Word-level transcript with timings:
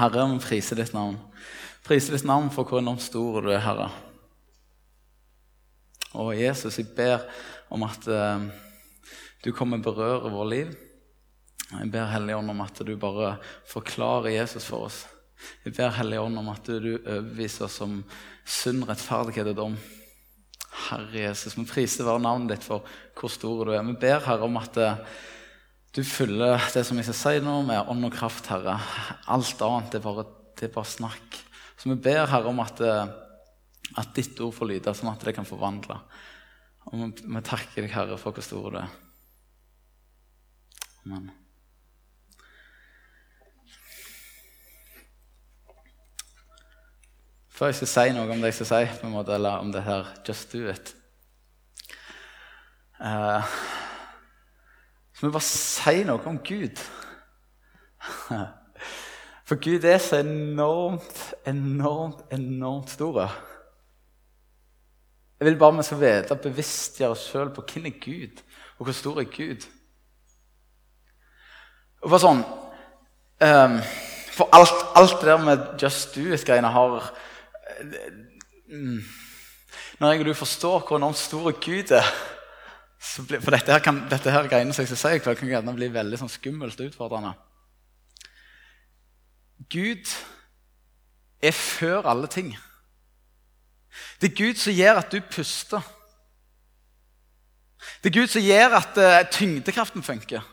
Herre, 0.00 0.24
vi 0.32 0.40
priser 0.40 0.78
ditt 0.80 0.94
navn. 0.96 1.18
Priser 1.84 2.14
ditt 2.16 2.24
navn 2.24 2.48
for 2.54 2.64
hvor 2.64 2.80
enormt 2.80 3.04
stor 3.04 3.42
du 3.44 3.50
er, 3.52 3.60
Herre. 3.60 3.90
Og 6.16 6.32
Jesus, 6.38 6.78
jeg 6.80 6.88
ber 6.96 7.26
om 7.70 7.84
at 7.84 8.08
eh, 8.08 8.46
du 9.44 9.52
kommer 9.52 9.78
og 9.78 9.84
berører 9.84 10.32
vår 10.32 10.48
liv. 10.48 10.70
Jeg 11.70 11.90
ber 11.92 12.08
Hellige 12.10 12.38
Ånd 12.40 12.50
om 12.50 12.62
at 12.64 12.80
du 12.86 12.94
bare 12.98 13.34
forklarer 13.68 14.32
Jesus 14.32 14.64
for 14.66 14.88
oss. 14.88 15.04
Jeg 15.66 15.76
ber 15.76 15.92
Hellige 15.98 16.24
Ånd 16.24 16.40
om 16.40 16.48
at 16.52 16.66
du 16.66 16.94
overbeviser 16.96 17.68
oss 17.68 17.78
om 17.84 18.00
sunn 18.48 18.80
rettferdighet 18.88 19.52
og 19.52 19.58
dom. 19.60 19.76
Herre 20.88 21.26
Jesus, 21.26 21.58
vi 21.58 21.66
priser 21.68 22.08
hver 22.08 22.22
navnet 22.24 22.56
ditt 22.56 22.64
for 22.66 22.88
hvor 23.20 23.32
stor 23.32 23.68
du 23.68 23.74
er. 23.76 23.84
Vi 23.84 24.00
ber 24.00 24.24
Herre 24.24 24.48
om 24.48 24.58
at 24.62 24.80
eh, 24.80 25.04
du 25.90 26.02
fyller 26.06 26.60
det 26.70 26.84
som 26.86 26.98
jeg 27.00 27.08
skal 27.08 27.18
si 27.18 27.42
nå, 27.42 27.56
med 27.66 27.88
ånd 27.90 28.06
og 28.06 28.14
kraft, 28.14 28.46
Herre. 28.52 28.76
Alt 29.32 29.62
annet 29.66 29.96
er 29.98 30.04
bare, 30.04 30.26
det 30.58 30.68
er 30.68 30.74
bare 30.76 30.86
snakk. 30.86 31.40
Så 31.74 31.90
vi 31.90 31.96
ber 32.04 32.30
Herre 32.30 32.52
om 32.52 32.62
at, 32.62 32.78
eh, 32.84 33.10
at 33.98 34.14
ditt 34.14 34.38
ord 34.44 34.54
får 34.54 34.70
lyde, 34.70 34.94
sånn 34.94 35.10
at 35.10 35.26
det 35.26 35.34
kan 35.34 35.48
forvandle. 35.48 35.98
Og 36.90 37.02
vi, 37.18 37.42
takker 37.42 37.82
deg, 37.82 37.90
Herre, 37.94 38.18
for 38.20 38.36
hvor 38.36 38.46
stor 38.46 38.70
du 38.70 38.78
er. 38.84 38.94
Amen. 41.08 41.30
Før 47.50 47.72
jeg 47.72 47.80
skal 47.80 47.92
si 47.92 48.06
noe 48.14 48.30
om 48.30 48.40
det 48.40 48.54
jeg 48.54 48.60
skal 48.60 48.70
si, 48.70 49.00
på 49.02 49.10
en 49.10 49.18
måte, 49.18 49.34
eller 49.34 49.58
om 49.60 49.74
det 49.74 49.82
her 49.84 50.06
Just 50.24 50.54
do 50.54 50.62
it 50.70 50.94
uh, 53.00 53.44
Så 55.20 55.26
må 55.26 55.34
bare 55.34 55.44
si 55.44 56.00
noe 56.08 56.22
om 56.30 56.38
Gud. 56.40 56.78
For 59.44 59.58
Gud 59.60 59.84
er 59.84 59.98
så 60.00 60.22
enormt, 60.24 61.18
enormt, 61.44 62.22
enormt 62.32 62.94
stor. 62.94 63.26
Jeg 65.36 65.46
vil 65.50 65.58
bare 65.60 65.76
vi 65.76 65.84
skal 65.84 66.00
vite, 66.00 66.38
bevisstgjøre 66.46 67.10
oss 67.12 67.26
sjøl 67.28 67.52
på 67.52 67.66
hvem 67.68 67.90
er 67.90 68.00
Gud, 68.00 68.40
og 68.78 68.88
hvor 68.88 68.96
stor 68.96 69.20
er 69.20 69.28
Gud. 69.36 69.68
Og 72.00 72.08
bare 72.08 72.24
sånn 72.24 72.40
um, 72.40 73.78
For 74.32 74.48
alt, 74.56 74.84
alt 74.96 75.20
det 75.20 75.28
der 75.28 75.44
med 75.44 75.66
Just 75.82 76.16
Do 76.16 76.24
It-greiene 76.32 76.72
har 76.72 77.10
um, 78.72 79.00
Når 80.00 80.14
jeg 80.14 80.22
og 80.22 80.30
du 80.30 80.34
forstår 80.38 80.78
hvor 80.86 80.96
enormt 80.96 81.20
stor 81.20 81.52
Gud 81.52 81.92
er 81.92 82.08
blir, 83.26 83.40
For 83.40 83.54
dette 83.54 83.72
her, 83.72 83.82
kan, 83.84 84.02
dette 84.10 84.32
her 84.32 84.48
greiene 84.48 84.74
som 84.76 84.84
jeg 84.84 84.92
skal 84.92 85.20
si, 85.20 85.36
kan 85.40 85.48
gjerne 85.48 85.76
bli 85.76 85.88
veldig 85.92 86.20
sånn 86.20 86.32
skummelt 86.32 86.80
utfordrende. 86.84 87.32
Gud 89.70 90.12
er 91.40 91.56
før 91.56 92.08
alle 92.10 92.28
ting. 92.28 92.52
Det 94.20 94.30
er 94.30 94.36
Gud 94.36 94.60
som 94.60 94.76
gjør 94.76 95.00
at 95.00 95.12
du 95.12 95.20
puster. 95.32 95.84
Det 98.02 98.10
er 98.10 98.20
Gud 98.20 98.32
som 98.32 98.44
gjør 98.44 98.76
at 98.76 98.98
uh, 99.00 99.30
tyngdekraften 99.32 100.04
funker. 100.04 100.44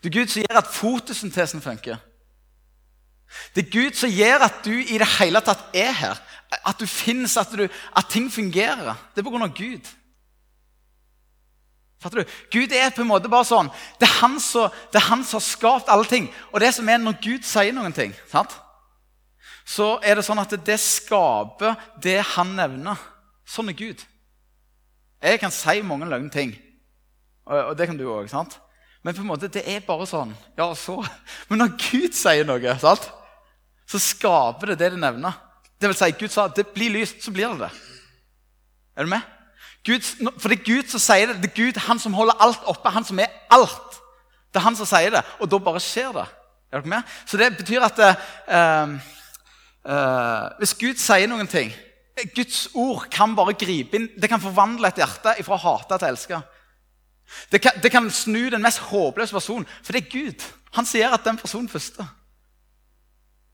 Det 0.00 0.08
er 0.08 0.16
Gud 0.20 0.32
som 0.32 0.42
gjør 0.42 0.60
at 0.62 0.72
fotosyntesen 0.72 1.60
funker. 1.60 2.00
Det 3.54 3.66
er 3.66 3.70
Gud 3.70 3.94
som 3.98 4.10
gjør 4.10 4.46
at 4.48 4.64
du 4.64 4.72
i 4.72 4.98
det 4.98 5.08
hele 5.18 5.42
tatt 5.44 5.76
er 5.76 5.92
her. 5.92 6.20
At 6.66 6.80
du 6.80 6.86
finnes, 6.86 7.36
at, 7.36 7.52
du, 7.52 7.68
at 7.68 8.08
ting 8.10 8.32
fungerer. 8.32 8.96
Det 9.14 9.20
er 9.20 9.26
på 9.28 9.32
grunn 9.34 9.46
av 9.46 9.54
Gud. 9.54 9.86
Fatter 12.00 12.22
du? 12.22 12.32
Gud 12.52 12.72
er 12.72 12.92
på 12.94 13.02
en 13.04 13.10
måte 13.10 13.28
bare 13.28 13.44
sånn 13.44 13.68
Det 14.00 14.06
er 14.08 14.14
han 14.22 14.38
som, 14.40 14.72
har 14.96 15.44
skapt 15.44 15.90
alle 15.92 16.08
ting. 16.08 16.30
Og 16.50 16.60
det 16.62 16.72
som 16.74 16.88
er 16.88 17.00
når 17.00 17.18
Gud 17.20 17.44
sier 17.44 17.76
noen 17.76 17.94
ting, 17.96 18.14
sant? 18.30 18.56
så 19.70 20.00
er 20.02 20.18
det 20.18 20.24
sånn 20.26 20.40
at 20.42 20.54
det 20.66 20.78
skaper 20.82 21.76
det 22.02 22.16
han 22.32 22.56
nevner. 22.58 22.98
Sånn 23.46 23.70
er 23.70 23.76
Gud. 23.78 24.02
Jeg 25.22 25.38
kan 25.42 25.52
si 25.54 25.76
mange 25.86 26.08
løgne 26.10 26.32
ting, 26.32 26.54
og 27.46 27.76
det 27.78 27.86
kan 27.86 27.98
du 27.98 28.06
òg. 28.10 28.30
Men 29.04 29.14
på 29.14 29.22
en 29.22 29.28
måte, 29.28 29.50
det 29.52 29.62
er 29.68 29.84
bare 29.84 30.08
sånn. 30.08 30.32
Ja, 30.58 30.66
så. 30.74 30.98
Men 31.48 31.62
når 31.62 31.76
Gud 31.78 32.16
sier 32.18 32.48
noe, 32.48 32.74
sant? 32.82 33.06
så 33.90 33.98
skaper 33.98 34.70
det 34.70 34.76
det 34.78 34.92
det 34.94 35.00
nevner. 35.02 35.34
Det 35.80 35.88
vil 35.90 35.96
si, 35.98 36.10
Gud 36.14 36.30
sa 36.30 36.44
det 36.54 36.68
blir 36.74 36.92
lyst, 36.94 37.24
så 37.24 37.32
blir 37.34 37.50
det 37.54 37.66
det. 37.66 37.70
Er 38.94 39.06
du 39.06 39.10
med? 39.10 39.24
Gud, 39.86 40.04
for 40.38 40.52
det 40.52 40.58
er 40.58 40.66
Gud 40.66 40.90
som 40.92 41.00
sier 41.00 41.30
det. 41.30 41.38
Det 41.42 41.50
er 41.50 41.56
Gud, 41.56 41.80
han 41.86 41.98
som 41.98 42.14
holder 42.14 42.42
alt 42.44 42.66
oppe. 42.68 42.92
Han 42.92 43.06
som 43.06 43.20
er 43.22 43.32
alt. 43.50 43.96
Det 44.50 44.60
er 44.60 44.66
han 44.66 44.76
som 44.76 44.88
sier 44.88 45.14
det, 45.14 45.22
og 45.40 45.48
da 45.50 45.60
bare 45.62 45.80
skjer 45.80 46.12
det. 46.18 46.26
Er 46.70 46.82
dere 46.82 46.92
med? 46.92 47.14
Så 47.26 47.38
det 47.40 47.56
betyr 47.56 47.86
at 47.86 48.02
uh, 48.04 48.98
Uh, 49.80 50.50
hvis 50.60 50.74
Gud 50.76 50.98
sier 51.00 51.24
noen 51.30 51.48
ting 51.48 51.70
Guds 52.36 52.66
ord 52.76 53.06
kan 53.08 53.32
bare 53.32 53.54
gripe 53.56 53.96
inn. 53.96 54.10
Det 54.12 54.28
kan 54.28 54.42
forvandle 54.42 54.90
et 54.90 54.98
hjerte 55.00 55.32
fra 55.40 55.56
å 55.56 55.62
hate 55.62 55.96
til 55.96 56.04
å 56.04 56.10
elske. 56.10 56.40
Det 57.48 57.60
det 57.80 57.92
kan, 57.94 58.10
snu 58.12 58.50
den 58.52 58.60
mest 58.60 58.82
håpløse 58.90 59.32
personen, 59.32 59.64
for 59.80 59.96
det 59.96 60.02
er 60.02 60.10
Gud. 60.12 60.44
Han 60.76 60.84
sier 60.84 61.14
at 61.14 61.24
den 61.24 61.38
personen 61.40 61.70
første. 61.72 62.04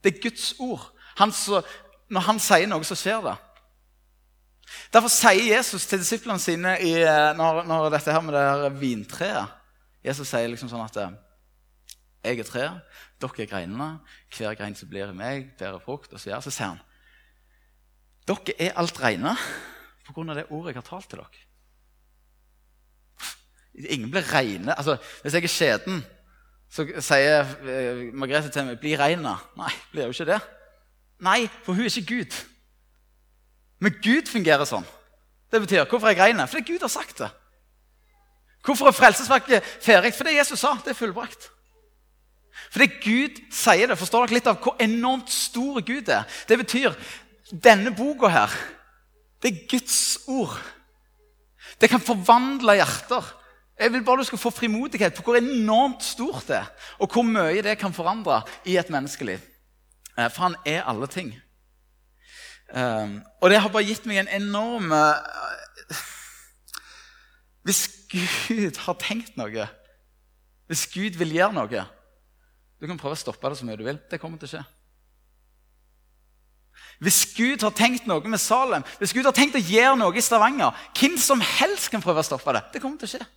Det 0.03 0.11
er 0.11 0.23
Guds 0.25 0.49
ord. 0.59 0.83
Han 1.21 1.31
så, 1.31 1.61
når 2.11 2.27
han 2.27 2.43
sier 2.43 2.67
noe, 2.67 2.83
så 2.83 2.97
skjer 2.99 3.23
det. 3.23 3.37
Derfor 4.93 5.11
sier 5.11 5.55
Jesus 5.55 5.85
til 5.87 6.01
disiplene 6.01 6.39
sine 6.43 6.75
i, 6.83 6.93
eh, 6.99 7.29
når, 7.37 7.63
når, 7.67 7.89
dette 7.93 8.11
her 8.11 8.23
med 8.23 8.35
det 8.35 8.43
her 8.43 8.75
vintreet 8.75 9.55
Jesus 10.05 10.29
sier 10.29 10.47
liksom 10.47 10.69
sånn 10.71 10.83
at 10.85 10.99
eh, 11.01 11.15
jeg 12.27 12.41
er 12.41 12.47
treet, 12.47 12.99
dere 13.21 13.43
er 13.43 13.49
greinene. 13.49 13.87
Hver 14.35 14.55
grein 14.59 14.75
som 14.75 14.89
blir 14.91 15.11
i 15.11 15.15
meg, 15.15 15.53
bærer 15.59 15.79
frukt. 15.83 16.11
Og 16.11 16.19
så, 16.19 16.29
gjør, 16.29 16.43
så 16.43 16.53
sier 16.53 16.73
han 16.73 16.83
dere 18.27 18.55
er 18.59 18.75
alt 18.75 18.97
reine 18.99 19.37
pga. 20.03 20.33
det 20.35 20.49
ordet 20.51 20.73
jeg 20.73 20.81
har 20.81 20.87
talt 20.87 21.09
til 21.09 21.19
dere. 21.21 21.45
Ingen 23.93 24.11
blir 24.11 24.25
reine. 24.33 24.73
Altså, 24.77 24.97
hvis 25.21 25.33
jeg 25.33 25.43
er 25.43 25.53
skjeden, 25.53 26.05
så 26.69 26.83
sier 26.99 27.43
uh, 27.43 28.13
Margrethe 28.13 28.49
til 28.51 28.65
meg 28.65 28.79
'bli 28.79 28.95
reina'. 28.99 29.37
Nei, 29.57 29.71
blir 29.91 30.03
jo 30.09 30.15
ikke 30.15 30.31
det. 30.33 30.39
Nei, 31.19 31.47
for 31.63 31.73
hun 31.73 31.85
er 31.85 31.91
ikke 31.91 32.15
Gud. 32.15 32.33
Men 33.79 33.97
Gud 34.03 34.29
fungerer 34.29 34.65
sånn. 34.65 34.85
Det 35.51 35.61
betyr, 35.63 35.85
Hvorfor 35.89 36.11
jeg 36.11 36.19
rein? 36.19 36.47
Fordi 36.47 36.73
Gud 36.73 36.81
har 36.81 36.91
sagt 36.91 37.21
det. 37.21 37.29
Hvorfor 38.65 38.89
er 38.89 38.95
frelsesverket 38.97 39.63
ferdig? 39.81 40.13
Fordi 40.13 40.35
Jesus 40.35 40.59
sa 40.59 40.73
det 40.83 40.91
er 40.91 40.99
fullbrakt. 40.99 41.51
Fordi 42.73 42.87
Gud 42.99 43.39
sier 43.53 43.87
det. 43.87 43.97
Forstår 43.99 44.27
dere 44.27 44.39
litt 44.39 44.49
av 44.49 44.59
hvor 44.63 44.75
enormt 44.83 45.31
stor 45.31 45.79
Gud 45.85 46.09
er? 46.11 46.25
Det 46.49 46.57
betyr 46.59 46.97
denne 47.51 47.93
boka 47.95 48.27
her, 48.27 48.51
det 49.43 49.53
er 49.53 49.67
Guds 49.71 50.17
ord. 50.27 50.57
Det 51.79 51.89
kan 51.89 52.03
forvandle 52.03 52.75
hjerter. 52.79 53.33
Jeg 53.79 53.93
vil 53.93 54.03
bare 54.03 54.23
du 54.23 54.27
skal 54.27 54.41
få 54.41 54.49
frimodighet 54.49 55.13
på 55.13 55.23
hvor 55.23 55.37
enormt 55.37 56.03
stort 56.03 56.47
det 56.49 56.57
er, 56.57 56.71
og 56.99 57.13
hvor 57.13 57.23
mye 57.23 57.61
det 57.61 57.77
kan 57.77 57.93
forandre 57.93 58.41
i 58.65 58.75
et 58.81 58.89
menneskeliv. 58.89 59.39
Eh, 60.17 60.29
for 60.33 60.47
han 60.47 60.55
er 60.65 60.81
alle 60.89 61.07
ting. 61.07 61.35
Um, 62.67 63.21
og 63.41 63.49
det 63.49 63.61
har 63.63 63.71
bare 63.71 63.87
gitt 63.87 64.05
meg 64.09 64.19
en 64.19 64.33
enorm 64.41 64.91
uh, 64.91 66.01
Hvis 67.63 67.85
Gud 68.11 68.75
har 68.83 68.97
tenkt 68.99 69.37
noe, 69.39 69.67
hvis 70.67 70.83
Gud 70.91 71.15
vil 71.19 71.31
gjøre 71.37 71.55
noe, 71.55 71.85
du 72.77 72.87
kan 72.87 72.99
prøve 72.99 73.15
å 73.15 73.19
stoppe 73.19 73.49
det 73.49 73.59
så 73.59 73.67
mye 73.67 73.79
du 73.79 73.85
vil. 73.87 73.99
Det 74.11 74.19
kommer 74.19 74.39
til 74.39 74.49
å 74.49 74.51
skje. 74.51 74.65
Hvis 77.03 77.21
Gud 77.37 77.63
har 77.63 77.73
tenkt 77.77 78.07
noe 78.09 78.25
med 78.29 78.41
Salem, 78.41 78.85
hvis 78.99 79.13
Gud 79.13 79.27
har 79.27 79.35
tenkt 79.35 79.57
å 79.57 79.61
gjøre 79.61 79.97
noe 79.99 80.17
i 80.17 80.23
Stavanger 80.23 80.73
Hvem 80.97 81.17
som 81.21 81.41
helst 81.43 81.91
kan 81.93 82.01
prøve 82.01 82.23
å 82.23 82.25
stoppe 82.25 82.55
det. 82.55 82.63
Det 82.73 82.81
kommer 82.81 82.97
til 83.01 83.09
å 83.09 83.13
skje. 83.15 83.27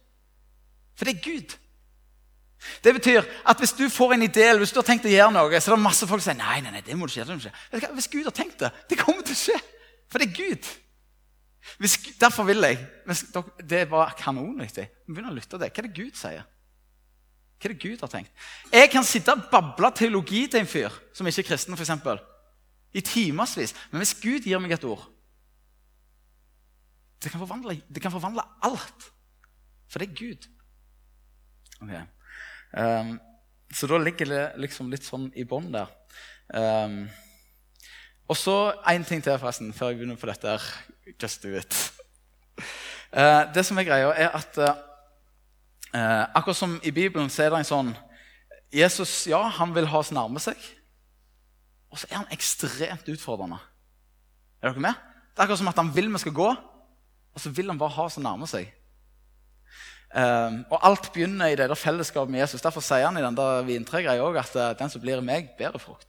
For 0.96 1.08
det 1.08 1.16
er 1.16 1.24
Gud. 1.24 1.56
Det 2.84 2.92
betyr 2.96 3.24
at 3.48 3.58
hvis 3.58 3.72
du 3.72 3.86
får 3.88 4.14
en 4.14 4.26
idé 4.26 4.44
eller 4.50 4.64
hvis 4.64 4.74
du 4.74 4.80
har 4.82 4.86
tenkt 4.88 5.08
å 5.08 5.12
gjøre 5.12 5.32
noe, 5.32 5.60
så 5.60 5.72
er 5.72 5.76
det 5.78 5.82
masse 5.84 6.06
folk 6.08 6.20
som 6.20 6.34
sier 6.34 6.40
nei, 6.40 6.60
nei, 6.64 6.74
nei, 6.74 6.84
det 6.84 6.96
må 6.98 7.08
du 7.08 7.14
ikke 7.14 7.24
gjøre. 7.24 7.90
Hvis 7.96 8.10
Gud 8.12 8.28
har 8.28 8.36
tenkt 8.36 8.60
det, 8.60 8.70
det 8.90 8.98
kommer 9.00 9.24
til 9.24 9.36
å 9.36 9.40
skje. 9.40 9.58
For 10.10 10.20
det 10.20 10.28
er 10.28 10.36
Gud. 10.36 10.70
Hvis, 11.80 11.96
derfor 12.20 12.44
vil 12.48 12.64
jeg 12.64 12.78
Det 13.70 13.90
var 13.90 14.14
kanonviktig. 14.18 14.88
begynner 15.06 15.30
å 15.30 15.34
lytte 15.34 15.54
til 15.54 15.62
det. 15.62 15.70
Hva 15.72 15.82
er 15.82 15.88
det 15.88 15.96
Gud 15.96 16.16
sier? 16.18 16.44
Hva 17.60 17.68
er 17.68 17.74
det 17.74 17.82
Gud 17.82 18.00
har 18.00 18.08
tenkt? 18.08 18.30
Jeg 18.72 18.90
kan 18.90 19.04
sitte 19.04 19.32
og 19.32 19.48
bable 19.52 19.90
teologi 19.96 20.46
til 20.48 20.60
en 20.60 20.68
fyr 20.68 20.94
som 21.12 21.26
ikke 21.28 21.44
er 21.44 21.48
kristen, 21.50 21.76
eksempel, 21.76 22.20
i 22.92 23.00
timevis. 23.04 23.74
Men 23.90 24.00
hvis 24.00 24.14
Gud 24.22 24.48
gir 24.48 24.58
meg 24.58 24.72
et 24.72 24.84
ord 24.84 25.06
Det 27.20 27.28
kan 27.28 27.40
forvandle, 27.40 27.82
det 27.88 28.00
kan 28.00 28.12
forvandle 28.12 28.40
alt. 28.64 29.10
For 29.92 30.00
det 30.00 30.08
er 30.08 30.14
Gud. 30.16 30.46
Okay. 31.82 32.00
Um, 32.76 33.18
så 33.74 33.86
da 33.86 33.98
ligger 33.98 34.26
det 34.30 34.44
liksom 34.62 34.90
litt 34.90 35.06
sånn 35.06 35.28
i 35.38 35.44
bånn 35.46 35.70
der. 35.74 35.90
Um, 36.54 37.04
og 38.30 38.38
så 38.38 38.56
én 38.90 39.04
ting 39.06 39.22
til, 39.22 39.38
forresten, 39.38 39.72
før 39.74 39.92
jeg 39.92 40.00
begynner 40.00 40.18
på 40.18 40.30
dette. 40.30 40.56
Just 41.20 41.42
do 41.42 41.54
it. 41.58 41.76
Uh, 43.10 43.46
det 43.54 43.64
som 43.66 43.78
er 43.78 43.88
greia, 43.88 44.12
er 44.14 44.34
at 44.38 44.58
uh, 44.60 46.24
akkurat 46.34 46.58
som 46.58 46.78
i 46.82 46.94
Bibelen 46.94 47.30
så 47.30 47.46
er 47.46 47.54
det 47.54 47.62
en 47.62 47.70
sånn 47.72 47.94
Jesus 48.70 49.26
ja, 49.26 49.40
han 49.56 49.74
vil 49.74 49.88
ha 49.90 49.98
oss 49.98 50.12
nærme 50.14 50.42
seg. 50.42 50.58
Og 51.90 51.98
så 51.98 52.06
er 52.10 52.20
han 52.20 52.34
ekstremt 52.34 53.08
utfordrende. 53.10 53.58
Er 54.62 54.70
dere 54.70 54.84
med? 54.84 55.06
Det 55.34 55.42
er 55.42 55.48
akkurat 55.48 55.62
som 55.62 55.70
at 55.72 55.80
han 55.80 55.90
vil 55.94 56.10
vi 56.12 56.20
skal 56.22 56.36
gå, 56.36 56.50
og 57.34 57.42
så 57.42 57.50
vil 57.54 57.70
han 57.70 57.78
bare 57.78 57.96
ha 57.96 58.06
oss 58.06 58.18
nærme 58.22 58.46
seg. 58.50 58.70
Um, 60.10 60.64
og 60.70 60.80
alt 60.82 61.12
begynner 61.14 61.52
i 61.52 61.58
det 61.58 61.68
der 61.70 61.78
fellesskapet 61.78 62.32
med 62.32 62.40
Jesus. 62.40 62.62
Derfor 62.62 62.82
sier 62.82 63.06
han 63.06 63.18
i 63.18 63.22
den 63.22 63.36
der 63.38 63.62
vintregreia 63.62 64.24
at 64.40 64.56
uh, 64.56 64.72
den 64.78 64.90
som 64.90 65.02
blir 65.02 65.22
i 65.22 65.26
meg, 65.26 65.52
bærer 65.58 65.78
frukt. 65.78 66.08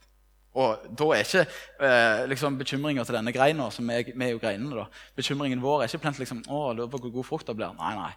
Og 0.52 0.82
da 0.98 1.06
er 1.14 1.22
ikke 1.24 1.46
eh, 1.80 2.28
liksom, 2.28 2.58
bekymringa 2.60 3.04
til 3.08 3.16
denne 3.16 3.32
greina 3.32 3.70
som 3.72 3.88
er, 3.90 4.10
vi 4.12 4.26
er 4.26 4.34
jo 4.34 4.40
greinene 4.42 4.76
da, 4.76 4.84
Bekymringen 5.16 5.62
vår 5.62 5.80
er 5.80 5.88
ikke 5.88 6.02
plent 6.04 6.20
liksom, 6.20 6.42
å, 6.44 6.66
lurer 6.76 6.90
på 6.92 7.00
hvor 7.00 7.14
god 7.14 7.24
frukt 7.24 7.48
det 7.48 7.56
blir. 7.56 7.72
Nei, 7.78 7.94
nei. 7.96 8.10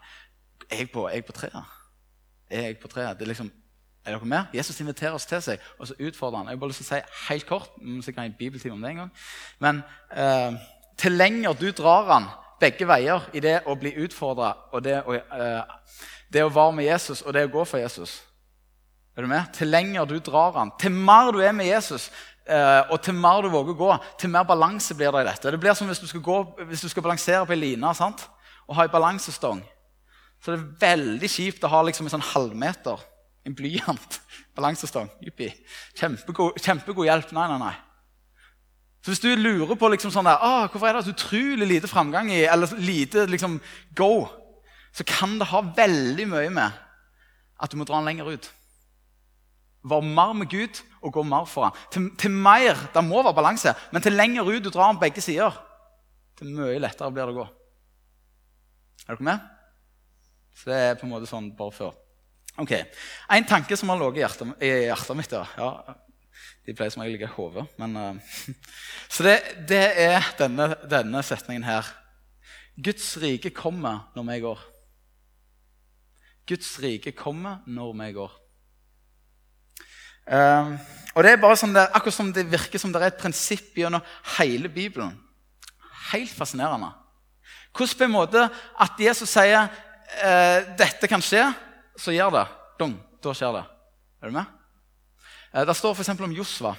Jeg 0.68 0.90
på, 0.92 1.06
jeg 1.14 1.24
på 1.24 1.36
treet. 1.38 1.78
Jeg 2.52 2.76
på 2.82 2.92
treet. 2.92 3.16
Det 3.16 3.24
er 3.24 3.32
liksom, 3.32 3.52
er 4.04 4.18
dere 4.18 4.28
med? 4.28 4.52
Jesus 4.54 4.80
inviterer 4.84 5.16
oss 5.16 5.30
til 5.30 5.42
seg, 5.42 5.64
og 5.80 5.88
så 5.88 5.96
utfordrer 5.96 6.42
han. 6.42 6.50
Jeg 6.52 6.58
har 6.58 6.64
bare 6.66 6.74
lyst 6.74 6.84
til 6.84 6.90
å 6.90 6.92
si 6.92 7.30
helt 7.30 7.48
kort, 7.48 7.78
så 8.04 8.12
kan 8.12 8.26
jeg 8.26 8.34
en 8.34 8.40
bibeltime 8.42 8.76
om 8.76 8.84
det 8.84 8.92
en 8.92 9.04
gang, 9.06 9.14
men 9.64 9.84
eh, 10.12 10.60
til 11.00 11.16
lenger 11.16 11.56
du 11.60 11.70
drar 11.72 12.12
han 12.12 12.28
begge 12.60 12.88
veier 12.88 13.26
i 13.36 13.42
det 13.44 13.60
å 13.68 13.76
bli 13.80 13.94
utfordra 14.06 14.54
og 14.72 14.84
det 14.86 15.02
å, 15.04 15.16
uh, 15.16 15.98
det 16.32 16.44
å 16.46 16.54
være 16.54 16.78
med 16.78 16.90
Jesus 16.90 17.24
og 17.24 17.36
det 17.36 17.46
å 17.48 17.52
gå 17.58 17.66
for 17.68 17.82
Jesus. 17.82 18.20
Er 19.16 19.24
du 19.24 19.32
med? 19.32 19.52
Til 19.56 19.72
lenger 19.72 20.08
du 20.10 20.18
drar 20.20 20.56
han, 20.58 20.74
til 20.80 20.92
mer 20.92 21.32
du 21.32 21.40
er 21.44 21.56
med 21.56 21.70
Jesus, 21.70 22.10
uh, 22.50 22.84
og 22.92 23.00
til 23.04 23.16
mer 23.16 23.46
du 23.46 23.52
våger 23.54 23.76
å 23.76 23.80
gå, 23.80 23.92
til 24.20 24.32
mer 24.34 24.48
balanse 24.48 24.96
blir 24.98 25.14
det 25.16 25.24
i 25.24 25.30
dette. 25.30 25.54
Det 25.54 25.62
blir 25.62 25.78
som 25.78 25.88
hvis 25.88 26.04
du 26.04 26.08
skal, 26.12 26.24
gå, 26.26 26.40
hvis 26.68 26.84
du 26.84 26.90
skal 26.92 27.06
balansere 27.06 27.46
på 27.48 27.56
ei 27.56 27.62
line 27.62 27.94
sant? 27.96 28.28
og 28.66 28.80
ha 28.80 28.86
en 28.86 28.94
balansestong. 28.94 29.60
Så 30.42 30.54
det 30.54 30.60
er 30.60 30.96
veldig 30.98 31.30
kjipt 31.30 31.64
å 31.66 31.70
ha 31.70 31.82
liksom 31.86 32.08
en 32.08 32.16
sånn 32.16 32.30
halvmeter, 32.34 33.02
en 33.46 33.56
blyant 33.58 34.20
balansestong. 34.58 35.10
Juppi. 35.26 35.52
Kjempegod, 35.98 36.60
kjempegod 36.62 37.08
hjelp. 37.08 37.34
Nei, 37.38 37.48
nei, 37.52 37.60
nei. 37.62 37.76
Så 39.06 39.14
hvis 39.14 39.22
du 39.22 39.28
lurer 39.38 39.78
på 39.78 39.86
liksom 39.94 40.10
sånn 40.10 40.26
der, 40.26 40.42
ah, 40.42 40.64
hvorfor 40.66 40.90
er 40.90 40.98
det 40.98 41.04
så 41.06 41.12
utrolig 41.14 41.68
lite 41.70 41.86
framgang 41.86 42.32
i, 42.34 42.40
eller 42.50 42.72
lite 42.82 43.28
liksom, 43.30 43.60
go, 43.94 44.26
så 44.98 45.06
kan 45.06 45.36
det 45.38 45.52
ha 45.52 45.60
veldig 45.78 46.26
mye 46.32 46.50
med 46.56 46.80
at 47.62 47.70
du 47.70 47.78
må 47.78 47.86
dra 47.86 48.00
den 48.00 48.10
lenger 48.10 48.32
ut. 48.34 48.48
Være 49.86 50.10
mer 50.10 50.32
med 50.34 50.50
Gud 50.50 50.80
og 51.06 51.14
gå 51.14 51.24
mer 51.30 51.46
for 51.46 51.68
ham. 51.68 51.78
Til, 51.94 52.08
til, 52.18 52.34
mer, 52.34 52.82
Det 52.96 53.04
må 53.06 53.22
være 53.22 53.38
balanse, 53.38 53.76
men 53.94 54.02
til 54.02 54.18
lenger 54.18 54.50
ut 54.50 54.66
du 54.66 54.72
drar 54.74 54.90
den 54.90 55.04
begge 55.04 55.22
sider, 55.22 55.54
til 56.40 56.50
mye 56.58 56.82
lettere 56.82 57.14
blir 57.14 57.30
det 57.30 57.36
å 57.36 57.44
gå. 57.44 57.46
Er 59.06 59.20
dere 59.20 59.28
med? 59.30 59.46
Så 60.58 60.72
det 60.72 60.80
er 60.82 60.98
på 60.98 61.06
en 61.06 61.14
måte 61.14 61.30
sånn 61.30 61.52
bare 61.54 61.78
før. 61.78 61.94
Ok, 62.58 62.74
En 63.30 63.46
tanke 63.46 63.78
som 63.78 63.94
har 63.94 64.02
ligget 64.02 64.42
i 64.66 64.74
hjertet, 64.90 65.14
mitt. 65.14 65.38
Ja. 65.62 65.70
De 66.66 66.74
pleier 66.74 66.94
som 66.94 67.04
regel 67.04 67.14
å 67.14 67.18
ligge 67.18 67.30
i 67.30 67.36
hodet. 67.36 67.66
Uh, 67.80 68.56
så 69.14 69.26
det, 69.28 69.36
det 69.70 69.84
er 70.06 70.32
denne, 70.40 70.72
denne, 70.90 71.22
setningen 71.26 71.68
her. 71.68 71.90
Guds 72.76 73.14
rike 73.22 73.54
kommer 73.56 74.08
når 74.18 74.28
vi 74.32 74.40
går. 74.48 74.66
Guds 76.50 76.74
rike 76.84 77.16
kommer 77.18 77.62
når 77.66 77.96
vi 78.02 78.10
går. 78.18 78.36
Uh, 80.26 80.76
og 81.16 81.24
det 81.24 81.32
er 81.32 81.42
bare 81.42 81.58
sånn 81.60 81.74
der, 81.76 81.92
Akkurat 81.94 82.18
som 82.18 82.32
det 82.34 82.48
virker 82.50 82.82
som 82.82 82.92
det 82.92 83.00
er 83.00 83.12
et 83.14 83.22
prinsipp 83.22 83.78
gjennom 83.78 84.04
hele 84.36 84.72
Bibelen. 84.74 85.14
Helt 86.12 86.34
fascinerende. 86.34 86.92
Hvordan 87.76 87.98
på 87.98 88.08
en 88.08 88.14
måte 88.14 88.44
at 88.82 89.00
Jesus 89.00 89.32
sier 89.32 89.68
eh, 90.24 90.68
dette 90.80 91.10
kan 91.12 91.24
skje, 91.24 91.44
så 92.00 92.14
gjør 92.16 92.38
det. 92.38 92.46
Dung, 92.80 92.94
da 93.24 93.34
skjer 93.36 93.58
det. 93.58 93.64
Er 94.22 94.32
du 94.32 94.38
med? 94.38 94.52
Eh, 95.56 95.64
det 95.68 95.76
står 95.78 95.96
f.eks. 95.96 96.12
om 96.20 96.36
Josva. 96.36 96.76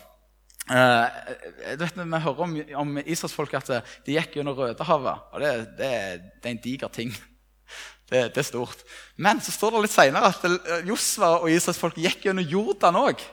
Eh, 0.67 1.06
vet, 1.78 1.96
vi 1.96 2.20
hører 2.26 2.43
om, 2.44 2.56
om 2.82 2.99
israelsfolket 2.99 3.70
at 3.70 3.96
de 4.06 4.17
gikk 4.19 4.37
gjennom 4.37 4.56
Rødehavet. 4.58 5.32
og 5.32 5.40
det, 5.40 5.52
det, 5.78 5.90
det, 6.43 6.44
er 6.44 6.55
en 6.55 6.62
diger 6.64 6.93
ting. 6.93 7.14
Det, 8.06 8.20
det, 8.31 8.38
er 8.38 8.46
stort. 8.46 8.84
Men 9.19 9.40
så 9.43 9.50
står 9.50 9.73
det 9.75 9.81
litt 9.82 9.90
seinere 9.90 10.28
at 10.31 10.84
Josva 10.87 11.40
og 11.40 11.49
israelsfolket 11.50 12.05
gikk 12.05 12.28
gjennom 12.28 12.46
Jordan 12.46 12.99
òg. 13.00 13.25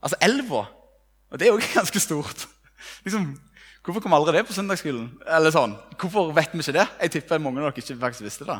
Altså 0.00 0.16
elva. 0.24 0.62
Og 1.28 1.36
det 1.36 1.50
er 1.50 1.52
òg 1.52 1.66
ganske 1.74 2.00
stort. 2.00 2.46
Liksom, 3.04 3.26
hvorfor 3.84 4.06
kom 4.06 4.16
aldri 4.16 4.38
det 4.38 4.46
på 4.48 4.56
søndagsskolen? 4.56 5.10
Eller 5.28 5.52
sånn. 5.52 5.76
Hvorfor 6.00 6.32
vet 6.32 6.56
vi 6.56 6.62
ikke 6.64 6.78
det? 6.78 6.86
Jeg 7.02 7.14
tipper 7.18 7.44
mange 7.44 7.60
av 7.60 7.68
dere 7.68 7.84
ikke 7.84 7.98
faktisk 8.00 8.24
visste 8.30 8.48
det. 8.48 8.56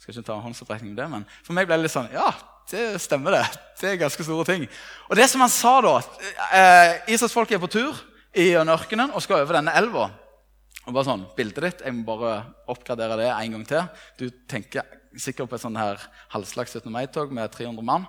Skal 0.00 0.16
ikke 0.16 0.28
ta 0.30 0.38
håndsopprekning 0.40 0.94
om 0.94 0.96
det, 1.02 1.10
men 1.12 1.28
For 1.42 1.52
meg 1.56 1.68
ble 1.68 1.76
det 1.76 1.90
litt 1.90 1.92
sånn 1.92 2.08
Ja, 2.16 2.30
det 2.70 3.00
stemmer, 3.02 3.36
det. 3.38 3.62
Det 3.80 3.90
er 3.92 4.00
ganske 4.00 4.24
store 4.26 4.44
ting. 4.48 4.66
Og 5.10 5.16
det 5.18 5.28
som 5.30 5.42
han 5.44 5.52
sa 5.52 5.78
da 5.84 5.96
eh, 6.00 7.12
Israelsfolket 7.14 7.58
er 7.58 7.62
på 7.62 7.70
tur 7.70 7.98
i 8.36 8.50
ørkenen 8.58 9.12
og 9.14 9.22
skal 9.24 9.44
over 9.44 9.60
denne 9.60 9.74
elva. 9.78 10.08
Og 10.86 10.94
bare 10.94 11.06
sånn, 11.08 11.24
Bildet 11.36 11.64
ditt 11.64 11.84
jeg 11.86 11.94
må 11.96 12.04
bare 12.08 12.34
oppgradere 12.70 13.18
det 13.20 13.30
en 13.32 13.56
gang 13.56 13.66
til. 13.68 13.86
Du 14.18 14.26
tenker 14.50 14.86
sikkert 15.18 15.50
på 15.50 15.58
et 15.58 15.64
sånn 15.64 15.78
her 15.78 16.02
halvslags 16.34 16.76
17. 16.76 16.90
mai-tog 16.92 17.32
med 17.34 17.50
300 17.54 17.86
mann. 17.86 18.06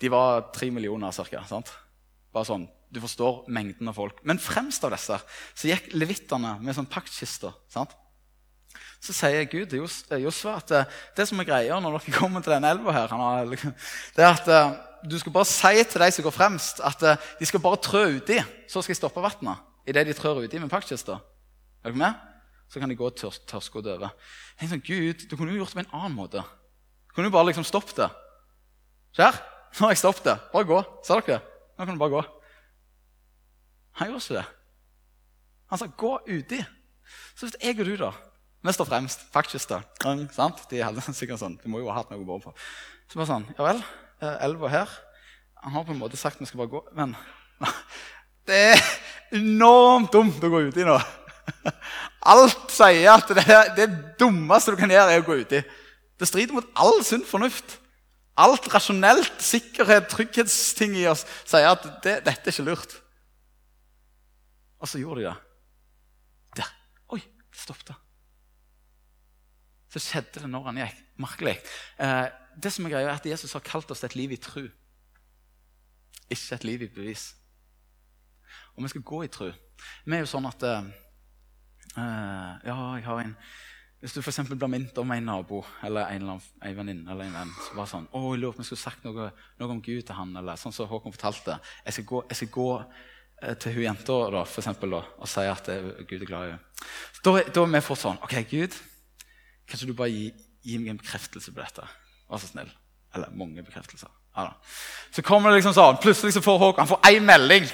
De 0.00 0.10
var 0.12 0.48
tre 0.54 0.70
millioner 0.72 1.12
ca. 1.12 1.62
Bare 2.32 2.48
sånn, 2.48 2.68
Du 2.86 3.00
forstår 3.02 3.48
mengden 3.50 3.88
av 3.90 3.96
folk. 3.98 4.20
Men 4.22 4.38
fremst 4.38 4.84
av 4.86 4.92
disse 4.94 5.16
så 5.18 5.68
gikk 5.68 5.90
levitene 5.92 6.54
med 6.62 6.76
sånn 6.76 6.86
paktkister. 6.86 7.52
sant? 7.68 7.90
Så 9.06 9.14
sier 9.14 9.46
Gud 9.50 9.70
til 9.70 10.24
Josfa 10.24 10.56
at 10.60 10.74
eh, 10.74 10.98
det 11.16 11.28
som 11.28 11.40
er 11.40 11.48
greia 11.48 11.78
når 11.80 11.98
dere 11.98 12.16
kommer 12.16 12.44
til 12.44 12.54
denne 12.56 12.72
elva, 12.74 12.94
her, 12.96 13.14
det 14.16 14.24
er 14.24 14.32
at 14.32 14.50
eh, 14.50 14.74
du 15.06 15.16
skal 15.22 15.34
bare 15.34 15.48
si 15.48 15.84
til 15.86 16.02
de 16.02 16.10
som 16.12 16.26
går 16.26 16.34
fremst, 16.34 16.82
at 16.82 17.02
de 17.38 17.46
skal 17.46 17.62
bare 17.62 17.78
trø 17.78 18.02
uti. 18.16 18.40
Så 18.66 18.82
skal 18.82 18.94
jeg 18.96 18.98
stoppe 18.98 19.22
vannet 19.22 19.62
idet 19.86 20.06
de 20.08 20.14
trør 20.16 20.42
uti 20.42 20.58
med 20.58 20.70
pakkkista. 20.70 21.20
Er 21.84 21.92
dere 21.92 22.00
med? 22.00 22.14
Så 22.68 22.80
kan 22.82 22.90
de 22.90 22.98
gå 22.98 23.10
tør 23.14 23.34
tørrskodd 23.46 23.86
over. 23.92 24.14
Jeg 24.60 24.70
sånn, 24.72 24.82
Gud, 24.82 25.28
Du 25.30 25.36
kunne 25.36 25.54
jo 25.54 25.60
gjort 25.62 25.74
det 25.74 25.78
på 25.78 25.84
en 25.84 25.94
annen 25.94 26.16
måte. 26.16 26.42
Du 27.06 27.14
kunne 27.14 27.30
jo 27.30 27.36
bare 27.36 27.52
liksom 27.52 27.66
stoppet 27.66 28.00
det. 28.00 28.08
skjer, 29.14 29.38
Nå 29.76 29.86
har 29.86 29.92
jeg 29.92 30.02
stoppet 30.02 30.24
det. 30.24 30.36
Bare 30.52 30.66
gå. 30.66 30.80
Sa 31.04 31.20
dere? 31.20 31.42
Nå 31.76 31.84
kan 31.84 31.94
du 31.94 32.00
bare 32.00 32.14
gå. 32.16 32.22
Han 34.00 34.10
gjorde 34.10 34.24
ikke 34.24 34.38
det. 34.40 34.46
Han 35.70 35.78
sa 35.78 35.86
'gå 35.86 36.12
uti'. 36.28 36.64
Så 37.36 37.46
hvis 37.46 37.56
jeg 37.62 37.80
og 37.80 37.86
du 37.86 37.96
da 37.96 38.12
vi 38.66 38.74
og 38.82 38.88
fremst. 38.88 39.26
Da. 39.70 39.82
Sant? 40.34 40.64
De 40.70 40.82
hadde 40.82 41.04
sikkert 41.16 41.42
sånn, 41.42 41.58
de 41.62 41.70
må 41.70 41.82
jo 41.82 41.90
ha 41.90 42.00
hatt 42.00 42.12
noe 42.12 42.22
å 42.22 42.28
gå 42.28 42.40
på. 42.46 42.54
Så 43.06 43.20
bare 43.20 43.30
sånn 43.30 43.46
Ja 43.54 43.68
vel, 43.68 43.82
eh, 44.18 44.38
elva 44.48 44.70
her 44.72 44.94
Han 45.62 45.76
har 45.76 45.84
på 45.86 45.94
en 45.94 46.00
måte 46.00 46.18
sagt 46.18 46.40
vi 46.40 46.48
skal 46.48 46.64
bare 46.64 46.72
gå, 46.72 46.80
men 46.98 47.14
det 48.48 48.58
er 48.72 48.82
enormt 49.38 50.12
dumt 50.14 50.42
å 50.42 50.50
gå 50.50 50.66
uti 50.68 50.84
nå. 50.86 50.98
Alt 52.32 52.70
sier 52.74 53.12
at 53.14 53.30
det, 53.34 53.46
er, 53.46 53.72
det 53.78 53.86
dummeste 54.20 54.74
du 54.74 54.78
kan 54.80 54.90
gjøre, 54.90 55.14
er 55.14 55.22
å 55.22 55.26
gå 55.26 55.38
uti. 55.42 55.62
Det 56.18 56.28
strider 56.28 56.56
mot 56.56 56.68
all 56.78 57.02
sunn 57.06 57.24
fornuft. 57.26 57.78
Alt 58.36 58.68
rasjonelt, 58.72 59.38
sikkerhet, 59.42 60.10
trygghetsting 60.12 60.96
i 61.00 61.06
oss 61.08 61.24
sier 61.48 61.70
at 61.70 61.86
det, 62.04 62.18
dette 62.26 62.50
er 62.50 62.54
ikke 62.54 62.66
lurt. 62.66 62.96
Og 64.82 64.90
så 64.90 65.00
gjorde 65.00 65.22
de 65.22 65.28
det. 65.30 65.36
Der. 66.60 66.74
Oi, 67.16 67.22
det 67.24 67.62
stoppet 67.62 67.94
så 69.96 70.02
skjedde 70.02 70.42
det 70.42 70.50
når 70.52 70.70
han 70.70 70.82
gikk. 70.82 71.04
Merkelig. 71.24 71.54
Eh, 72.02 72.26
det 72.60 72.72
som 72.72 72.84
er 72.84 72.92
greia 72.92 73.08
er 73.08 73.16
at 73.16 73.28
Jesus 73.28 73.54
har 73.56 73.64
kalt 73.64 73.90
oss 73.90 74.02
til 74.02 74.10
et 74.10 74.16
liv 74.18 74.34
i 74.36 74.40
tru. 74.40 74.66
Ikke 76.28 76.58
et 76.58 76.66
liv 76.68 76.82
i 76.84 76.90
bevis. 76.92 77.30
Og 78.76 78.84
vi 78.84 78.92
skal 78.92 79.06
gå 79.08 79.22
i 79.24 79.30
tru. 79.32 79.48
Vi 80.04 80.16
er 80.16 80.24
jo 80.24 80.28
sånn 80.28 80.48
at 80.48 80.66
eh, 80.68 80.90
eh 81.96 82.68
Ja, 82.68 82.76
jeg 82.96 83.04
har 83.06 83.22
en 83.22 83.34
Hvis 84.00 84.12
du 84.12 84.20
f.eks. 84.20 84.42
blir 84.48 84.68
minnet 84.68 84.98
om 84.98 85.10
en 85.10 85.24
nabo 85.24 85.62
eller 85.82 86.12
en, 86.12 86.28
en 86.28 86.76
venninne 86.76 87.10
eller 87.10 87.24
en 87.24 87.38
venn 87.38 87.52
så 87.64 87.74
bare 87.74 87.88
sånn, 87.88 88.08
å, 88.12 88.34
jeg 88.34 88.42
lurer 88.42 88.52
på 88.52 88.60
om 88.60 88.62
jeg 88.62 88.68
skulle 88.68 88.82
sagt 88.82 89.06
noe, 89.06 89.30
noe, 89.56 89.70
om 89.72 89.80
Gud 89.80 90.02
til 90.04 90.14
han, 90.14 90.34
eller 90.36 90.60
sånn 90.60 90.74
som 90.76 90.86
Håkon 90.90 91.14
fortalte. 91.16 91.56
Jeg 91.86 91.96
skal 91.96 92.06
gå, 92.10 92.20
jeg 92.28 92.38
skal 92.42 92.50
gå 92.52 92.66
eh, 92.76 93.54
til 93.56 93.72
hun 93.78 93.86
jenta 93.86 94.18
for 94.44 94.60
eksempel, 94.60 94.98
og 95.00 95.30
si 95.32 95.46
at 95.48 95.72
eh, 95.72 95.88
Gud 96.04 96.20
er 96.20 96.28
glad 96.28 96.44
i 96.44 96.52
henne. 96.52 96.84
Da, 97.24 97.34
da 97.40 97.64
er 97.64 97.72
vi 97.72 97.82
fortsatt 97.88 98.04
sånn 98.04 98.22
OK, 98.28 98.36
Gud, 98.52 98.76
Kanskje 99.66 99.88
du 99.90 99.94
bare 99.98 100.12
gir, 100.12 100.32
gi 100.66 100.78
meg 100.78 100.94
en 100.94 101.00
bekreftelse 101.00 101.52
på 101.52 101.60
dette? 101.62 101.86
Vær 102.30 102.42
så 102.42 102.50
snill. 102.50 102.70
Eller 103.16 103.32
mange 103.34 103.62
bekreftelser. 103.64 104.10
Ja, 104.36 104.50
så 105.14 105.22
kommer 105.24 105.48
det 105.50 105.62
liksom 105.62 105.72
sånn, 105.72 105.96
Plutselig 106.02 106.34
så 106.36 106.42
får 106.44 106.58
Håkon 106.60 106.82
han 106.84 106.90
får 106.90 107.06
én 107.08 107.24
melding. 107.24 107.68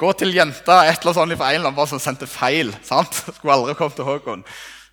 Gå 0.00 0.08
til 0.18 0.34
jenta 0.34 0.80
et 0.88 1.04
eller 1.04 1.20
annet 1.22 1.38
fra 1.38 1.52
en 1.52 1.60
eller 1.60 1.74
bare 1.76 1.92
som 1.92 2.00
sendte 2.02 2.26
feil. 2.26 2.72
sant? 2.82 3.14
Skulle 3.36 3.54
aldri 3.54 3.76
kommet 3.78 3.94
til 4.00 4.08
Håkon. 4.08 4.42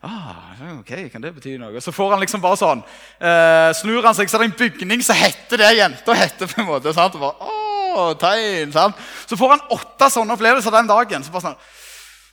Ah, 0.02 0.54
ok, 0.80 0.92
kan 1.14 1.22
det 1.22 1.34
bety 1.36 1.56
noe? 1.62 1.82
Så 1.82 1.94
får 1.94 2.16
han 2.16 2.22
liksom 2.24 2.42
bare 2.42 2.58
sånn 2.58 2.80
eh, 3.22 3.70
Snur 3.78 4.02
han 4.02 4.16
seg, 4.18 4.32
så 4.32 4.40
er 4.40 4.44
det 4.44 4.48
en 4.50 4.56
bygning 4.58 5.04
som 5.06 5.18
heter 5.18 5.62
det 5.62 5.68
jenta 5.78 6.16
heter. 6.18 6.50
på 6.50 6.62
en 6.64 6.70
måte, 6.70 6.94
sant? 6.98 7.18
Og 7.18 7.26
bare, 7.26 7.50
Åh, 7.92 8.14
tegn, 8.22 8.72
sant? 8.74 8.98
Så 9.30 9.38
får 9.38 9.56
han 9.56 9.66
åtte 9.78 10.10
sånne 10.14 10.34
opplevelser 10.38 10.74
den 10.74 10.90
dagen. 10.90 11.26
Så 11.26 11.34
bare 11.34 11.50
sånn 11.50 11.60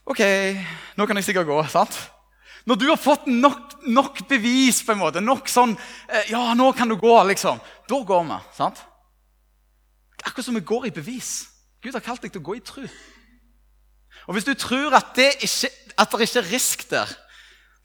Ok, 0.09 0.23
nå 0.97 1.05
kan 1.09 1.21
jeg 1.21 1.27
sikkert 1.29 1.49
gå. 1.49 1.59
sant? 1.69 1.97
Når 2.69 2.77
du 2.77 2.87
har 2.91 3.01
fått 3.01 3.27
nok, 3.31 3.79
nok, 3.89 4.21
bevis, 4.29 4.83
på 4.85 4.93
en 4.93 5.01
måte, 5.01 5.23
nok 5.25 5.49
sånn 5.49 5.73
eh, 5.73 6.33
Ja, 6.35 6.53
nå 6.59 6.71
kan 6.77 6.91
du 6.91 6.99
gå, 7.01 7.15
liksom. 7.31 7.61
Da 7.89 8.01
går 8.05 8.27
vi. 8.29 8.41
sant? 8.57 8.83
Akkurat 10.21 10.45
som 10.45 10.59
vi 10.59 10.67
går 10.69 10.89
i 10.89 10.93
bevis. 10.93 11.49
Gud 11.81 11.97
har 11.97 12.05
kalt 12.05 12.25
deg 12.25 12.35
til 12.35 12.43
å 12.43 12.49
gå 12.51 12.59
i 12.59 12.65
tru. 12.65 12.85
Og 14.29 14.37
hvis 14.37 14.45
du 14.45 14.53
tror 14.59 14.97
at 14.99 15.15
det 15.17 15.31
ikke, 15.47 15.71
at 15.97 16.13
det 16.13 16.27
ikke 16.27 16.43
er 16.43 16.51
risk 16.53 16.85
der, 16.91 17.13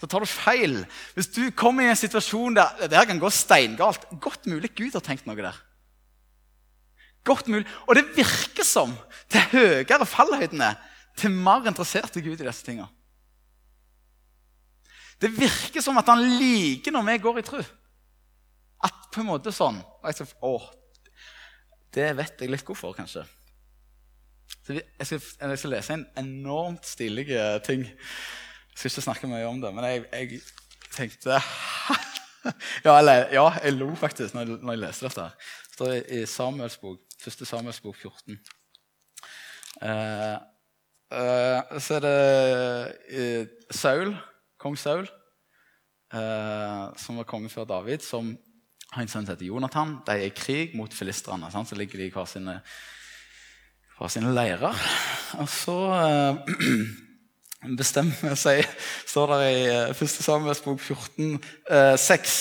så 0.02 0.10
tar 0.12 0.26
du 0.26 0.28
feil. 0.28 0.82
Hvis 1.16 1.32
du 1.32 1.46
kommer 1.56 1.86
i 1.86 1.94
en 1.94 2.00
situasjon 2.00 2.58
der 2.58 2.90
det 2.90 2.98
her 2.98 3.08
kan 3.08 3.22
gå 3.22 3.30
steingalt 3.32 4.04
Godt 4.20 4.50
mulig 4.52 4.74
Gud 4.76 4.98
har 4.98 5.06
tenkt 5.06 5.30
noe 5.30 5.38
der. 5.40 5.56
Godt 7.24 7.48
mulig. 7.48 7.64
Og 7.88 7.96
det 7.96 8.10
virker 8.18 8.68
som 8.68 8.98
til 9.32 9.48
høyere 9.54 10.10
fallhøyden 10.10 10.66
er, 10.66 10.76
til 11.16 11.32
mer 11.32 11.64
interessert 11.70 12.18
i 12.20 12.26
Gud 12.26 12.42
i 12.42 12.44
disse 12.44 12.66
tingene. 12.66 12.90
Det 15.24 15.32
virker 15.32 15.84
som 15.84 15.98
at 16.02 16.10
han 16.12 16.24
liker 16.40 16.92
når 16.92 17.06
vi 17.08 17.18
går 17.24 17.40
i 17.40 17.46
tru. 17.48 17.62
At 18.84 19.06
på 19.14 19.22
en 19.22 19.30
måte 19.30 19.54
sånn 19.56 19.80
skal, 20.12 20.34
Å, 20.44 20.58
det 21.96 22.10
vet 22.18 22.44
jeg 22.44 22.52
litt 22.52 22.66
hvorfor, 22.68 22.96
kanskje. 22.98 23.24
Så 24.64 24.76
jeg 24.76 25.08
skal, 25.08 25.22
jeg 25.22 25.60
skal 25.62 25.74
lese 25.74 25.96
en 25.96 26.06
enormt 26.20 26.88
stilig 26.88 27.28
ting. 27.68 27.86
Jeg 27.88 28.76
skal 28.76 28.92
ikke 28.92 29.06
snakke 29.06 29.30
mye 29.32 29.48
om 29.48 29.62
det, 29.64 29.72
men 29.76 29.88
jeg, 29.88 30.04
jeg 30.12 30.42
tenkte 30.94 31.40
ja, 32.86 32.98
eller, 32.98 33.28
ja, 33.34 33.46
jeg 33.64 33.78
lo 33.78 33.90
faktisk 34.00 34.36
når 34.36 34.48
jeg, 34.48 34.60
når 34.62 34.76
jeg 34.76 34.84
leste 34.84 35.08
dette. 35.08 35.30
Det 35.64 35.78
står 35.78 35.94
i 36.18 36.26
Samuels 36.30 36.78
bok, 36.82 37.00
1. 37.24 37.46
Samuels 37.48 37.82
bok 37.84 37.98
14. 38.02 38.40
Uh, 39.84 40.38
uh, 41.16 41.80
så 41.82 41.98
er 41.98 42.04
det 42.06 42.18
uh, 43.16 43.48
Saul 43.72 44.14
kong 44.64 44.80
Saul, 44.80 45.06
eh, 46.14 46.84
som 47.04 47.20
var 47.20 47.28
konge 47.30 47.52
før 47.52 47.68
David, 47.70 48.04
som 48.06 48.32
har 48.94 49.04
en 49.04 49.10
sønn 49.10 49.26
som 49.26 49.34
heter 49.34 49.50
Jonathan. 49.50 49.96
De 50.06 50.16
er 50.16 50.28
i 50.28 50.36
krig 50.36 50.76
mot 50.78 50.94
filistrene. 50.94 51.50
Så 51.52 51.78
ligger 51.78 52.00
de 52.00 52.08
i 52.08 52.14
hver 52.14 52.28
sine, 52.30 52.60
hver 53.98 54.12
sine 54.14 54.34
leirer. 54.36 54.78
Og 55.42 55.50
så 55.50 55.78
eh, 55.98 56.54
bestemmer 57.80 58.38
seg, 58.40 58.68
står 59.10 59.34
det 59.34 59.42
i 59.50 59.64
1. 59.90 60.04
Eh, 60.04 60.18
Samuels 60.28 60.64
bok 60.64 60.82
14, 60.82 61.40
eh, 61.70 61.96
6. 62.00 62.40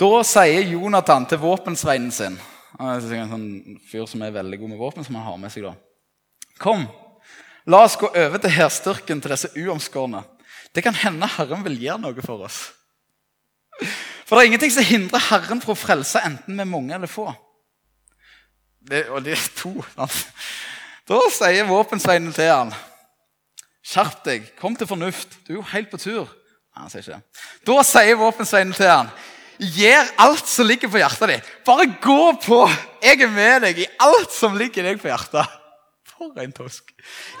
Da 0.00 0.10
sier 0.26 0.72
Jonathan 0.72 1.26
til 1.28 1.38
våpensveinen 1.42 2.10
sin 2.10 2.38
Han 2.78 2.88
er 2.88 3.10
en 3.20 3.30
sånn 3.30 3.80
fyr 3.90 4.06
som 4.08 4.22
er 4.24 4.32
veldig 4.34 4.58
god 4.58 4.70
med 4.72 4.80
våpen, 4.80 5.04
som 5.04 5.18
han 5.18 5.26
har 5.26 5.36
med 5.38 5.52
seg 5.52 5.66
da. 5.66 5.74
Kom, 6.62 6.86
la 7.68 7.82
oss 7.84 7.98
gå 8.00 8.08
over 8.08 8.40
til 8.40 8.54
hærstyrken 8.54 9.20
til 9.20 9.34
disse 9.34 9.50
uomskårne. 9.52 10.22
Det 10.72 10.84
kan 10.84 10.96
hende 10.96 11.28
Herren 11.36 11.64
vil 11.66 11.80
gjøre 11.84 12.00
noe 12.00 12.24
for 12.24 12.46
oss. 12.46 12.60
For 14.24 14.36
det 14.36 14.44
er 14.44 14.50
ingenting 14.52 14.72
som 14.72 14.86
hindrer 14.86 15.26
Herren 15.28 15.60
fra 15.60 15.74
å 15.74 15.78
frelse 15.78 16.22
enten 16.24 16.56
med 16.56 16.70
mange 16.70 16.94
eller 16.96 17.10
få. 17.10 17.26
Det, 18.82 19.04
og 19.12 19.22
det 19.24 19.36
er 19.36 19.50
to. 19.58 19.74
Da 21.10 21.18
sier 21.34 21.68
våpensveinen 21.68 22.32
til 22.34 22.50
han, 22.50 22.72
Skjerp 23.82 24.20
deg, 24.24 24.44
kom 24.60 24.76
til 24.78 24.86
fornuft. 24.86 25.34
Du 25.42 25.52
er 25.52 25.56
jo 25.58 25.68
helt 25.72 25.90
på 25.90 25.98
tur. 25.98 26.28
Nei, 26.72 26.84
han 26.84 26.92
sier 26.92 27.02
ikke. 27.02 27.40
Da 27.66 27.82
sier 27.84 28.18
våpensveinen 28.20 28.76
til 28.78 28.88
han, 28.88 29.10
Gjør 29.62 30.08
alt 30.24 30.48
som 30.48 30.66
ligger 30.66 30.90
på 30.90 30.98
hjertet 30.98 31.30
ditt. 31.30 31.50
Bare 31.66 31.84
gå 32.02 32.22
på. 32.42 32.62
Jeg 33.02 33.20
er 33.22 33.30
med 33.30 33.66
deg 33.66 33.82
i 33.84 33.90
alt 34.02 34.32
som 34.34 34.56
ligger 34.58 34.88
deg 34.88 34.98
på 35.02 35.10
hjertet. 35.10 35.58
For 36.08 36.40
en 36.40 36.54
tosk. 36.56 36.88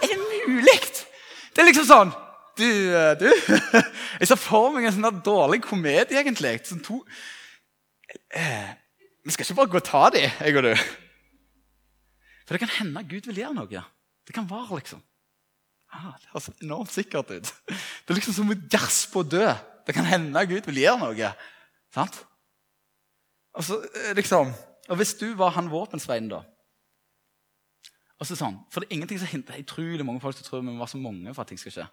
Er 0.02 0.12
det 0.12 0.18
mulig? 0.20 0.76
Det 1.50 1.62
er 1.62 1.68
liksom 1.70 1.88
sånn 1.88 2.12
du, 2.58 2.68
eh, 2.96 3.12
du. 3.18 3.28
Jeg 4.20 4.28
ser 4.28 4.40
for 4.40 4.72
meg 4.74 4.88
en 4.88 4.96
sånn 4.96 5.22
dårlig 5.24 5.62
komedie, 5.64 6.18
egentlig. 6.20 6.58
Sånn 6.68 6.82
to 6.84 7.00
eh, 8.36 8.74
Vi 9.24 9.34
skal 9.34 9.46
ikke 9.46 9.58
bare 9.60 9.72
gå 9.72 9.80
og 9.80 9.86
ta 9.86 10.02
dem, 10.14 10.28
jeg 10.40 10.58
og 10.58 10.66
du. 10.66 10.72
For 12.42 12.56
det 12.56 12.62
kan 12.64 12.74
hende 12.80 13.04
Gud 13.08 13.28
vil 13.30 13.40
gjøre 13.42 13.56
noe. 13.56 13.84
Det 14.26 14.34
kan 14.34 14.48
være, 14.50 14.80
liksom. 14.80 15.00
Ah, 15.92 16.12
det 16.18 16.32
høres 16.32 16.50
enormt 16.64 16.92
sikkert 16.92 17.30
ut. 17.30 17.52
Det 17.68 18.12
er 18.12 18.18
liksom 18.18 18.36
som 18.36 18.52
å 18.52 18.58
på 19.12 19.22
og 19.22 19.30
dø. 19.30 19.46
Det 19.86 19.94
kan 19.94 20.08
hende 20.08 20.46
Gud 20.50 20.66
vil 20.70 20.82
gjøre 20.82 21.00
noe. 21.04 21.32
Sant? 21.94 22.22
Altså, 23.54 23.78
liksom, 24.16 24.52
og 24.88 24.96
Hvis 24.98 25.14
du 25.20 25.34
var 25.36 25.52
han 25.54 25.70
våpensveien, 25.70 26.30
da 26.32 26.42
og 28.22 28.28
så 28.28 28.36
sånn, 28.38 28.60
For 28.70 28.78
det 28.78 28.86
er 28.86 28.94
ingenting 28.94 29.18
som 29.18 29.30
hindrer 29.32 29.64
utrolig 29.64 30.04
mange 30.06 30.22
folk 30.22 30.36
som 30.38 30.46
tror 30.46 30.60
vi 30.60 30.70
må 30.70 30.78
være 30.78 30.94
så 30.94 31.00
mange 31.02 31.32
for 31.34 31.42
at 31.42 31.50
ting 31.50 31.58
skal 31.58 31.74
skje. 31.74 31.86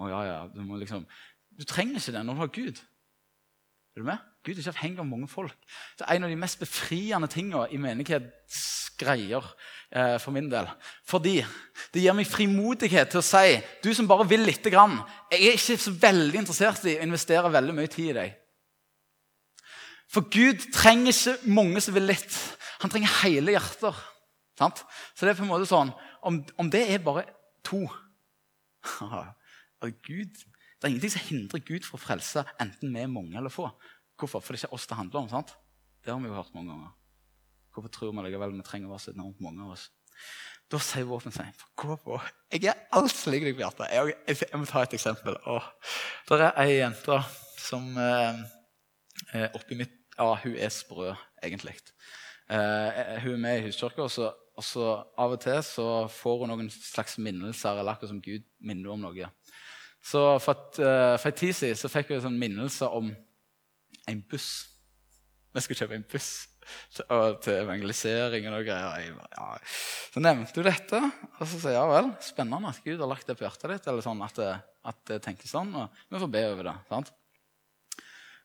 Å, 0.00 0.08
ja, 0.08 0.20
ja, 0.24 0.38
du, 0.48 0.62
må 0.64 0.78
liksom, 0.80 1.04
du 1.52 1.66
trenger 1.68 2.00
ikke 2.00 2.14
det 2.16 2.24
når 2.24 2.36
du 2.36 2.40
har 2.40 2.52
Gud. 2.54 2.80
Er 3.90 4.02
du 4.02 4.06
med? 4.06 4.26
Gud 4.46 4.54
er 4.54 4.62
ikke 4.62 4.72
avhengig 4.72 5.02
av 5.02 5.08
mange 5.08 5.28
folk. 5.28 5.56
Det 5.98 6.06
er 6.06 6.16
en 6.16 6.24
av 6.24 6.32
de 6.32 6.38
mest 6.40 6.60
befriende 6.62 7.28
tingene 7.28 7.66
i 7.74 7.80
menighetsgreier 7.82 9.48
eh, 9.90 10.14
for 10.22 10.32
min 10.32 10.48
del. 10.48 10.70
Fordi 11.04 11.34
det 11.92 12.04
gir 12.04 12.16
meg 12.16 12.30
frimodighet 12.30 13.12
til 13.12 13.20
å 13.20 13.26
si 13.26 13.58
du 13.84 13.90
som 13.96 14.08
bare 14.08 14.28
vil 14.30 14.46
lite 14.48 14.72
grann, 14.72 15.02
Jeg 15.30 15.50
er 15.50 15.58
ikke 15.58 15.76
så 15.84 15.92
veldig 15.92 16.40
interessert 16.40 16.86
i 16.88 16.96
å 16.96 17.04
investere 17.04 17.52
veldig 17.52 17.74
mye 17.76 17.92
tid 17.92 18.12
i 18.14 18.16
deg. 18.20 18.38
For 20.10 20.26
Gud 20.32 20.64
trenger 20.74 21.12
ikke 21.12 21.52
mange 21.52 21.82
som 21.84 21.94
vil 21.94 22.08
litt. 22.08 22.38
Han 22.80 22.90
trenger 22.90 23.20
hele 23.20 23.52
hjerter. 23.52 24.00
Sant? 24.58 24.80
Så 25.14 25.26
det 25.26 25.34
er 25.34 25.38
på 25.38 25.44
en 25.44 25.52
måte 25.52 25.68
sånn, 25.68 25.92
om, 26.24 26.40
om 26.56 26.72
det 26.72 26.86
er 26.88 27.04
bare 27.04 27.26
to 27.66 27.84
at 29.82 30.02
Gud, 30.06 30.44
Det 30.80 30.88
er 30.88 30.94
ingenting 30.94 31.12
som 31.12 31.26
hindrer 31.28 31.60
Gud 31.60 31.84
fra 31.84 31.98
å 31.98 32.00
frelse 32.00 32.44
enten 32.62 32.94
vi 32.94 33.02
er 33.02 33.10
mange 33.12 33.36
eller 33.36 33.52
få. 33.52 33.66
Hvorfor? 34.16 34.40
For 34.40 34.56
det 34.56 34.62
er 34.62 34.68
ikke 34.68 34.76
oss 34.78 34.86
det 34.88 34.96
handler 34.96 35.20
om. 35.20 35.28
sant? 35.28 35.52
Det 36.00 36.12
har 36.12 36.20
vi 36.20 36.30
jo 36.30 36.36
hørt 36.38 36.54
mange 36.54 36.72
ganger. 36.72 36.94
Hvorfor 37.74 37.92
tror 37.92 38.14
vi 38.14 38.24
likevel 38.24 38.54
vi 38.56 38.64
trenger 38.64 38.88
å 38.88 38.94
være 38.94 39.04
så 39.04 39.12
enormt 39.12 39.42
mange 39.44 39.66
av 39.66 39.74
oss? 39.74 39.90
Da 40.70 40.78
sier 40.78 41.06
våpenet 41.08 41.34
seg 41.34 41.62
gå 41.82 41.96
på. 41.98 42.16
Jeg 42.54 42.68
er 42.70 42.82
alt 42.94 43.12
som 43.12 43.32
ligger 43.34 43.50
deg 43.50 43.58
på 43.58 43.64
hjertet. 43.64 43.92
Jeg, 43.92 44.16
jeg, 44.28 44.38
jeg, 44.46 44.60
må 44.60 44.68
ta 44.70 44.84
et 44.84 44.96
eksempel. 44.96 45.38
Åh, 45.50 45.70
det 46.30 46.40
er 46.46 46.60
ei 46.62 46.76
jente 46.76 47.18
som 47.58 47.88
eh, 47.98 49.48
oppi 49.50 49.80
mitt 49.80 49.96
Ja, 50.20 50.34
hun 50.42 50.52
er 50.52 50.68
sprø, 50.74 51.14
egentlig. 51.40 51.78
Eh, 52.52 53.20
hun 53.22 53.38
er 53.38 53.40
med 53.40 53.58
i 53.60 53.62
huskirka, 53.68 54.04
og, 54.04 54.34
og, 54.58 54.64
så 54.66 54.88
av 55.16 55.32
og 55.32 55.40
til 55.40 55.62
så 55.64 55.86
får 56.12 56.42
hun 56.42 56.52
noen 56.52 56.68
slags 56.74 57.16
minnelser, 57.22 57.78
eller 57.78 57.94
akkurat 57.94 58.12
som 58.12 58.20
Gud 58.20 58.44
minner 58.60 58.92
om 58.92 59.00
noe. 59.06 59.30
Så 60.04 60.22
For, 60.40 60.70
uh, 60.80 61.16
for 61.20 61.30
en 61.30 61.40
tid 61.42 61.56
siden 61.56 61.78
så 61.78 61.90
fikk 61.92 62.10
jeg 62.10 62.20
en 62.20 62.28
sånn 62.30 62.40
minnelse 62.40 62.88
om 62.88 63.10
en 64.08 64.22
buss. 64.30 64.48
Vi 65.52 65.62
skulle 65.64 65.82
kjøpe 65.82 65.98
en 65.98 66.08
buss 66.08 66.30
til, 66.94 67.04
til 67.42 67.56
evangelisering 67.58 68.46
og 68.48 68.54
noe 68.54 68.66
greier. 68.66 69.02
Jeg, 69.02 69.14
ja. 69.36 69.48
Så 70.14 70.22
nevnte 70.22 70.56
du 70.56 70.66
dette, 70.66 71.00
og 71.36 71.42
så 71.44 71.56
sier 71.56 71.74
jeg 71.74 71.78
ja 71.78 71.86
vel, 71.90 72.10
spennende 72.24 72.72
at 72.72 72.82
Gud 72.84 73.00
har 73.02 73.10
lagt 73.10 73.30
det 73.30 73.36
på 73.38 73.46
hjertet 73.46 73.74
ditt. 73.74 73.88
eller 73.90 74.06
sånn 74.06 74.22
At 74.26 74.38
det, 74.38 74.50
at 74.90 75.00
det 75.10 75.22
tenkes 75.24 75.52
sånn, 75.52 75.72
og 75.76 76.04
vi 76.08 76.22
får 76.22 76.32
be 76.36 76.44
over 76.52 76.70
det. 76.70 76.76
sant? 76.90 77.16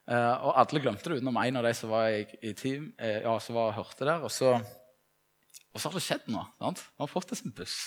Uh, 0.06 0.34
og 0.46 0.52
alle 0.62 0.80
glemte 0.84 1.10
det 1.10 1.18
utenom 1.18 1.38
en 1.40 1.58
av 1.58 1.64
de 1.66 1.72
som 1.74 1.90
var 1.90 2.12
i, 2.14 2.26
i 2.46 2.52
team, 2.54 2.92
uh, 3.02 3.20
ja, 3.24 3.32
som 3.42 3.56
var, 3.58 3.74
hørte 3.74 4.06
der. 4.06 4.22
Og 4.22 4.30
så, 4.30 4.52
og 4.54 5.80
så 5.80 5.88
har 5.88 5.96
det 5.96 6.04
skjedd 6.06 6.28
noe. 6.30 6.46
sant? 6.60 6.82
Vi 6.92 7.02
har 7.02 7.10
fått 7.10 7.34
oss 7.34 7.42
en 7.46 7.54
buss. 7.56 7.78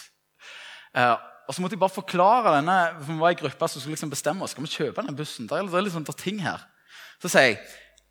Uh, 0.92 1.16
og 1.50 1.56
så 1.56 1.64
måtte 1.64 1.74
jeg 1.74 1.82
bare 1.82 1.96
forklare 1.96 2.52
denne, 2.60 2.78
for 3.00 3.10
vi 3.10 3.22
var 3.24 3.34
i 3.34 3.38
gruppa 3.40 3.68
som 3.68 3.82
skulle 3.82 3.96
liksom 3.96 4.12
bestemme 4.14 4.46
oss. 4.46 4.52
Skal 4.54 4.68
vi 4.68 4.70
kjøpe 4.70 5.02
denne 5.02 5.18
bussen? 5.18 5.48
Det 5.50 5.58
er, 5.58 5.70
litt 5.82 5.96
sånn 5.96 6.06
ting 6.14 6.44
her. 6.44 6.62
Så 7.18 7.32
sier 7.34 7.48
jeg 7.48 7.62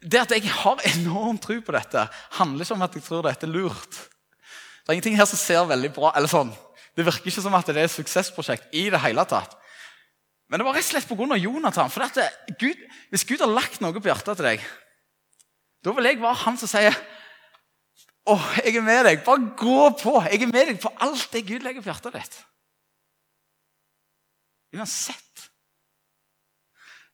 det 0.03 0.21
at 0.25 0.33
jeg 0.35 0.51
har 0.51 0.83
enorm 0.91 1.39
tro 1.43 1.57
på 1.63 1.75
dette, 1.75 2.05
handler 2.39 2.67
ikke 2.67 2.75
om 2.75 2.83
at 2.87 2.97
jeg 2.99 3.05
tror 3.07 3.23
dette 3.27 3.47
er 3.47 3.51
lurt. 3.51 4.01
Det 4.83 4.91
er 4.91 4.97
ingenting 4.97 5.19
her 5.19 5.29
som 5.31 5.39
ser 5.39 5.71
veldig 5.71 5.91
bra 5.95 6.11
eller 6.19 6.31
sånn. 6.31 6.51
Det 6.99 7.07
virker 7.07 7.31
ikke 7.31 7.45
som 7.45 7.55
at 7.55 7.71
det 7.71 7.77
er 7.77 7.87
et 7.87 7.95
suksessprosjekt 7.95 8.75
i 8.75 8.89
det 8.91 9.01
hele 9.03 9.23
tatt. 9.31 9.55
Men 10.51 10.59
det 10.59 10.67
var 10.67 10.75
rett 10.79 10.87
og 10.87 10.91
slett 10.91 11.07
pga. 11.11 11.39
Jonathan. 11.39 11.95
For 11.95 12.07
dette, 12.07 12.27
Gud, 12.59 12.85
hvis 13.13 13.27
Gud 13.29 13.43
har 13.45 13.55
lagt 13.55 13.83
noe 13.85 13.95
på 13.95 14.11
hjertet 14.11 14.39
til 14.39 14.49
deg, 14.49 14.67
da 15.87 15.95
vil 15.95 16.11
jeg 16.11 16.23
være 16.23 16.43
han 16.43 16.59
som 16.59 16.71
sier 16.71 16.97
Å, 18.29 18.35
jeg 18.61 18.75
er 18.77 18.85
med 18.85 19.07
deg. 19.07 19.23
Bare 19.25 19.55
gå 19.57 19.85
på. 20.03 20.19
Jeg 20.27 20.43
er 20.43 20.51
med 20.51 20.73
deg 20.73 20.81
på 20.83 20.91
alt 21.01 21.31
det 21.33 21.47
Gud 21.49 21.63
legger 21.65 21.85
på 21.85 21.89
hjertet 21.89 22.19
ditt. 22.19 22.35
Uansett. 24.77 25.49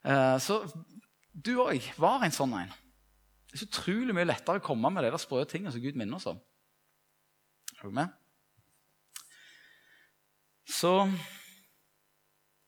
Eh, 0.05 0.37
så 0.43 0.59
du 1.31 1.55
òg 1.63 1.83
var 2.01 2.25
en 2.25 2.35
sånn 2.35 2.53
en. 2.57 2.73
Det 3.49 3.57
er 3.57 3.63
så 3.63 3.69
utrolig 3.69 4.15
mye 4.15 4.27
lettere 4.27 4.59
å 4.59 4.65
komme 4.65 4.91
med 4.91 5.05
de 5.05 5.13
der 5.13 5.21
sprø 5.21 5.43
tingene 5.47 5.71
som 5.71 5.83
Gud 5.83 5.97
minner 5.99 6.19
oss 6.19 6.27
om. 6.31 6.39
Er 7.79 7.87
du 7.87 7.95
med? 7.95 8.13
Så 10.65 10.91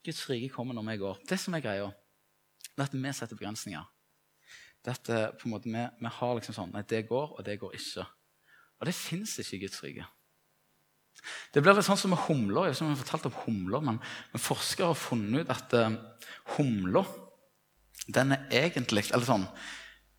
Guds 0.05 0.23
rike 0.29 0.53
kommer 0.53 0.77
når 0.77 0.87
vi 0.91 0.97
går. 1.01 1.21
Det 1.27 1.39
som 1.41 1.55
er 1.57 1.63
greia, 1.65 1.87
det 2.71 2.83
er 2.83 2.87
at 2.87 2.95
vi 2.95 3.13
setter 3.13 3.39
begrensninger. 3.39 3.87
Det 4.85 4.93
at 4.93 5.09
eh, 5.11 5.31
på 5.35 5.47
en 5.47 5.55
måte, 5.55 5.71
vi, 5.71 5.83
vi 5.99 6.11
har 6.19 6.37
liksom 6.37 6.55
sånn 6.55 6.71
Nei, 6.75 6.85
det 6.87 7.07
går, 7.09 7.33
og 7.35 7.43
det 7.43 7.57
går 7.59 7.75
ikke. 7.75 8.05
Og 8.77 8.87
det 8.87 8.95
fins 8.95 9.33
ikke 9.41 9.57
i 9.57 9.61
Guds 9.65 9.81
rike. 9.83 10.05
Det 11.53 11.63
blir 11.63 11.75
litt 11.75 11.87
sånn 11.87 11.99
som 11.99 12.13
med 12.13 12.23
humler. 12.27 12.69
Jeg 12.69 12.79
har 12.79 12.99
fortalt 12.99 13.29
om 13.29 13.39
humler, 13.45 13.83
men, 13.83 14.01
men 14.33 14.43
forskere 14.43 14.91
har 14.93 14.99
funnet 14.99 15.43
ut 15.43 15.53
at 15.53 15.75
uh, 15.75 15.97
humler 16.57 17.07
den 18.07 18.31
er 18.37 18.67
egentlig, 18.67 19.09
eller 19.11 19.27
sånn, 19.27 19.49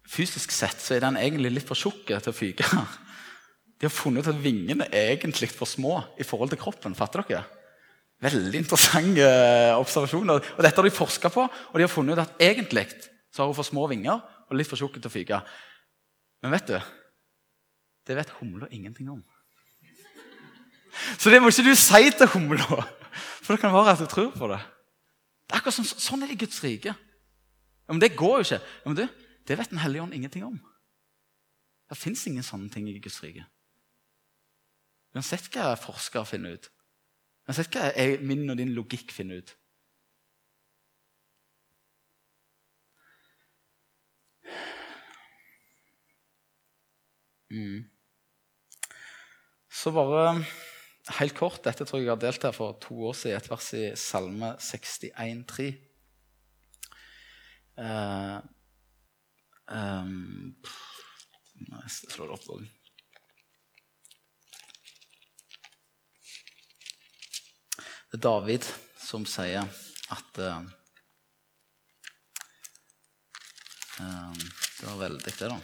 Fysisk 0.09 0.55
sett 0.57 0.81
så 0.81 0.95
er 0.97 1.02
den 1.05 1.19
egentlig 1.21 1.50
litt 1.52 1.69
for 1.69 1.76
tjukk 1.76 2.09
til 2.09 2.31
å 2.31 2.37
fyke. 2.37 2.64
De 3.78 3.87
har 3.87 3.93
funnet 3.93 4.25
ut 4.25 4.31
at 4.33 4.40
vingene 4.40 4.87
er 4.88 5.12
egentlig 5.12 5.50
for 5.52 5.69
små 5.69 5.99
i 6.17 6.25
forhold 6.25 6.55
til 6.55 6.61
kroppen. 6.62 6.97
fatter 6.97 7.23
dere? 7.28 7.43
Veldig 8.25 8.59
interessante 8.59 9.23
eh, 9.23 9.76
observasjoner. 9.78 10.49
Og 10.57 10.64
Dette 10.64 10.81
har 10.81 10.88
de 10.88 10.95
forska 10.97 11.31
på, 11.31 11.45
og 11.45 11.76
de 11.76 11.85
har 11.85 11.93
funnet 11.93 12.17
ut 12.17 12.23
at 12.25 12.40
egentlig 12.43 12.88
så 13.28 13.43
har 13.43 13.52
hun 13.52 13.59
for 13.59 13.69
små 13.69 13.85
vinger 13.93 14.17
og 14.49 14.57
litt 14.57 14.71
for 14.71 14.81
tjukk 14.81 14.97
til 14.97 15.11
å 15.11 15.12
fyke. 15.12 15.43
Men 16.43 16.57
vet 16.57 16.73
du, 16.73 16.78
det 18.09 18.17
vet 18.19 18.33
humla 18.40 18.67
ingenting 18.73 19.12
om. 19.12 19.23
Så 21.17 21.33
det 21.33 21.41
må 21.41 21.49
ikke 21.53 21.65
du 21.71 21.75
si 21.79 22.11
til 22.12 22.31
humla, 22.35 22.83
for 23.43 23.55
det 23.55 23.62
kan 23.62 23.73
være 23.73 23.95
at 23.95 24.03
du 24.03 24.11
tror 24.11 24.33
på 24.37 24.50
det. 24.50 24.61
Det 25.49 25.57
er 25.57 25.61
akkurat 25.62 25.79
som, 25.79 25.87
Sånn 25.88 26.23
er 26.23 26.29
det 26.29 26.37
i 26.37 26.43
Guds 26.45 26.59
rike. 26.65 26.93
Ja, 26.93 27.95
men 27.95 28.03
det 28.03 28.17
går 28.19 28.35
jo 28.37 28.47
ikke. 28.47 28.61
Ja, 28.61 28.91
men 28.91 28.99
du, 28.99 29.07
Det 29.49 29.57
vet 29.57 29.71
Den 29.71 29.81
hellige 29.81 30.03
ånd 30.03 30.12
ingenting 30.12 30.45
om. 30.45 30.59
Det 31.88 31.97
fins 31.97 32.27
ingen 32.29 32.45
sånne 32.45 32.69
ting 32.69 32.88
i 32.91 32.99
Guds 33.00 33.23
rike. 33.25 33.47
Uansett 35.17 35.49
hva 35.55 35.73
forskere 35.81 36.29
finner 36.29 36.59
ut. 36.59 36.69
Uansett 37.49 37.73
hva 37.73 37.88
min 38.21 38.45
og 38.50 38.59
din 38.61 38.75
logikk 38.77 39.15
finner 39.17 39.41
ut. 39.41 39.55
Mm. 47.49 47.88
Så 49.73 49.91
bare 49.97 50.45
helt 51.17 51.37
kort 51.37 51.65
Dette 51.65 51.87
tror 51.87 52.00
jeg 52.00 52.09
jeg 52.09 52.15
har 52.15 52.23
delt 52.23 52.45
her 52.45 52.55
for 52.57 52.77
to 52.83 52.97
år 53.09 53.17
siden. 53.17 53.38
Et 53.38 53.50
vers 53.50 53.69
i 53.77 53.85
Salme 53.97 54.55
61,3. 54.61 55.69
Uh, 57.79 58.41
um, 59.71 60.57
jeg 61.69 61.93
slår 61.95 62.27
det 62.27 62.37
opp 62.37 62.49
òg. 62.57 62.67
Det 68.09 68.17
er 68.19 68.25
David 68.25 68.67
som 69.05 69.27
sier 69.29 69.62
at 69.62 70.41
uh, 70.41 70.62
Det 73.99 74.87
var 74.87 74.99
veldig, 75.05 75.23
det, 75.27 75.50
da. 75.50 75.59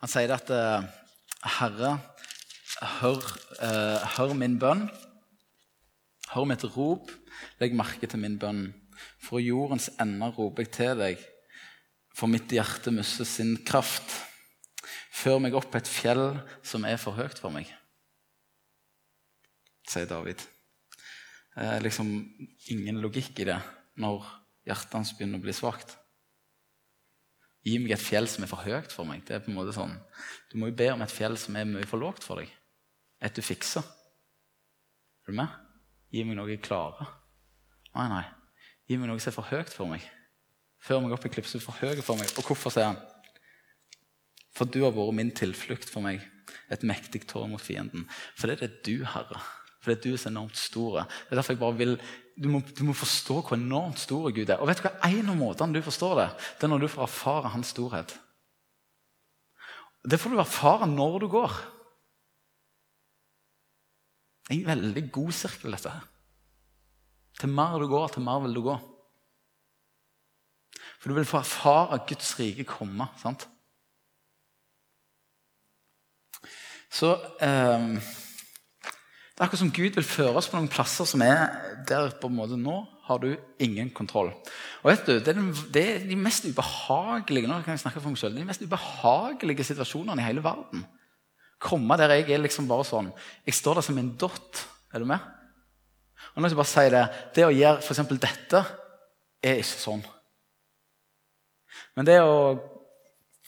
Han 0.00 0.10
sier 0.10 0.32
at 0.32 0.50
uh, 0.54 0.86
Herre, 1.44 1.96
hør, 3.00 3.24
hør, 4.16 4.34
min 4.36 4.58
bønn. 4.60 4.86
Hør 6.34 6.48
mitt 6.48 6.64
rop. 6.76 7.10
Legg 7.60 7.74
merke 7.76 8.08
til 8.10 8.22
min 8.22 8.38
bønn. 8.40 8.68
For 9.24 9.40
jordens 9.40 9.88
ender 10.00 10.34
roper 10.36 10.66
jeg 10.66 10.74
til 10.76 11.00
deg. 11.00 11.26
For 12.16 12.28
mitt 12.28 12.52
hjerte 12.52 12.92
mister 12.92 13.28
sin 13.28 13.56
kraft. 13.64 14.18
Før 15.10 15.40
meg 15.40 15.56
opp 15.56 15.74
et 15.76 15.88
fjell 15.88 16.40
som 16.64 16.84
er 16.88 17.00
for 17.00 17.16
høyt 17.16 17.40
for 17.40 17.52
meg 17.52 17.70
sier 19.90 20.08
David. 20.08 20.42
Er 21.58 21.82
liksom 21.82 22.10
ingen 22.70 23.00
logikk 23.02 23.42
i 23.42 23.48
det 23.50 23.58
når 24.00 24.26
hjertet 24.68 24.96
hans 24.96 25.12
begynner 25.16 25.40
å 25.40 25.44
bli 25.44 25.54
svakt. 25.56 25.96
Gi 27.66 27.76
meg 27.78 27.92
et 27.92 28.02
fjell 28.02 28.28
som 28.30 28.44
er 28.44 28.50
for 28.50 28.64
høyt 28.64 28.92
for 28.94 29.08
meg. 29.08 29.22
Det 29.28 29.36
er 29.36 29.42
på 29.44 29.52
en 29.52 29.58
måte 29.58 29.74
sånn, 29.76 29.92
Du 30.50 30.58
må 30.58 30.70
jo 30.70 30.76
be 30.76 30.88
om 30.92 31.02
et 31.04 31.12
fjell 31.12 31.36
som 31.38 31.56
er 31.56 31.68
mye 31.68 31.86
for 31.86 32.00
lågt 32.00 32.24
for 32.24 32.40
deg. 32.40 32.48
Et 33.20 33.34
du 33.36 33.42
fikser. 33.44 33.84
Er 35.26 35.32
du 35.32 35.36
med? 35.36 35.52
Gi 36.10 36.24
meg 36.24 36.38
noe 36.38 36.48
jeg 36.50 36.62
klarer. 36.64 37.12
Nei, 37.94 38.08
nei. 38.08 38.24
Gi 38.88 38.96
meg 38.98 39.10
noe 39.10 39.20
som 39.20 39.30
er 39.30 39.36
for 39.36 39.52
høyt 39.52 39.70
for 39.70 39.90
meg. 39.90 40.02
Før 40.80 41.02
meg 41.04 41.12
opp 41.14 41.26
i 41.28 41.32
klipset 41.32 41.62
for 41.62 41.76
høyt 41.82 42.00
for 42.02 42.18
meg. 42.18 42.32
Og 42.40 42.48
hvorfor, 42.48 42.72
sier 42.72 42.88
han? 42.88 43.00
For 44.56 44.66
du 44.66 44.80
har 44.82 44.96
vært 44.96 45.16
min 45.18 45.30
tilflukt 45.36 45.90
for 45.92 46.02
meg, 46.04 46.24
et 46.72 46.82
mektig 46.86 47.22
tårn 47.30 47.52
mot 47.52 47.62
fienden. 47.62 48.08
For 48.38 48.48
det 48.48 48.56
er 48.56 48.66
det 48.66 48.82
du, 48.88 49.04
Herre, 49.06 49.38
For 49.80 49.92
det 49.92 50.00
er 50.00 50.10
du 50.10 50.16
som 50.18 50.30
er 50.30 50.34
enormt 50.34 50.58
stor. 50.60 51.04
Det 51.04 51.32
er 51.32 51.38
derfor 51.38 51.54
jeg 51.54 51.60
bare 51.62 51.78
vil, 51.78 51.94
du 52.40 52.48
må, 52.48 52.62
du 52.64 52.84
må, 52.88 52.94
forstå 52.96 53.36
hvor 53.42 53.58
enormt 53.58 54.00
stor 54.00 54.30
Gud 54.32 54.48
er. 54.48 54.60
Og 54.60 54.70
vet 54.70 54.80
du 54.80 54.86
hva? 54.86 54.94
En 55.10 55.32
av 55.32 55.36
måtene 55.36 55.76
du 55.76 55.84
forstår 55.84 56.14
det, 56.16 56.28
det 56.56 56.66
er 56.66 56.72
når 56.72 56.84
du 56.84 56.88
får 56.88 57.04
erfare 57.04 57.52
hans 57.52 57.72
storhet. 57.74 58.14
Det 60.08 60.16
får 60.20 60.32
du 60.32 60.40
erfare 60.40 60.88
når 60.88 61.18
du 61.20 61.28
går. 61.34 61.58
Det 64.48 64.56
er 64.56 64.62
en 64.62 64.70
veldig 64.72 65.04
god 65.12 65.34
sirkel, 65.36 65.76
dette 65.76 65.92
her. 65.92 66.06
Til 67.40 67.52
mer 67.52 67.76
du 67.80 67.86
går, 67.88 68.08
til 68.14 68.24
mer 68.24 68.40
vil 68.46 68.56
du 68.56 68.62
gå. 68.64 68.78
For 71.00 71.12
du 71.12 71.16
vil 71.16 71.28
få 71.28 71.42
erfare 71.42 72.00
Guds 72.08 72.32
rike 72.40 72.64
komme. 72.68 73.08
sant? 73.20 73.46
Så 76.90 77.12
eh, 77.44 78.00
det 79.40 79.46
er 79.46 79.48
akkurat 79.48 79.60
som 79.62 79.72
Gud 79.72 79.94
vil 79.96 80.04
føre 80.04 80.36
oss 80.36 80.50
på 80.52 80.58
noen 80.58 80.68
plasser 80.68 81.06
som 81.08 81.22
er 81.24 81.46
der 81.88 82.10
på 82.20 82.28
en 82.28 82.34
måte 82.36 82.58
nå 82.60 82.74
har 83.06 83.22
du 83.22 83.30
ingen 83.64 83.88
kontroll. 83.96 84.28
Og 84.82 84.90
vet 84.90 85.06
du, 85.06 85.14
Det 85.16 85.32
er, 85.32 85.38
den, 85.38 85.54
det 85.72 85.84
er 85.88 86.02
de 86.04 86.18
mest 86.20 86.44
ubehagelige 86.44 87.48
nå 87.48 87.62
kan 87.64 87.72
jeg 87.72 87.80
snakke 87.80 88.02
for 88.02 88.12
meg 88.12 88.20
selv, 88.20 88.36
de 88.36 88.44
mest 88.44 88.60
ubehagelige 88.60 89.64
situasjonene 89.64 90.20
i 90.20 90.26
hele 90.26 90.44
verden. 90.44 90.84
Komme 91.56 91.96
der 91.96 92.12
jeg 92.18 92.28
er 92.36 92.42
liksom 92.44 92.68
bare 92.68 92.84
sånn 92.84 93.08
Jeg 93.46 93.56
står 93.56 93.80
der 93.80 93.86
som 93.88 94.02
en 94.02 94.12
dott. 94.20 94.60
Er 94.92 95.00
du 95.00 95.08
med? 95.08 95.24
Og 96.34 96.42
nå 96.42 96.50
skal 96.50 96.58
jeg 96.58 96.60
bare 96.60 96.74
si 96.74 96.84
Det 96.92 97.02
det 97.38 97.48
å 97.48 97.56
gjøre 97.56 97.80
f.eks. 97.80 98.04
dette 98.20 98.62
er 99.40 99.64
ikke 99.64 99.84
sånn. 99.86 100.04
Men 101.96 102.12
det 102.12 102.20
å 102.20 102.36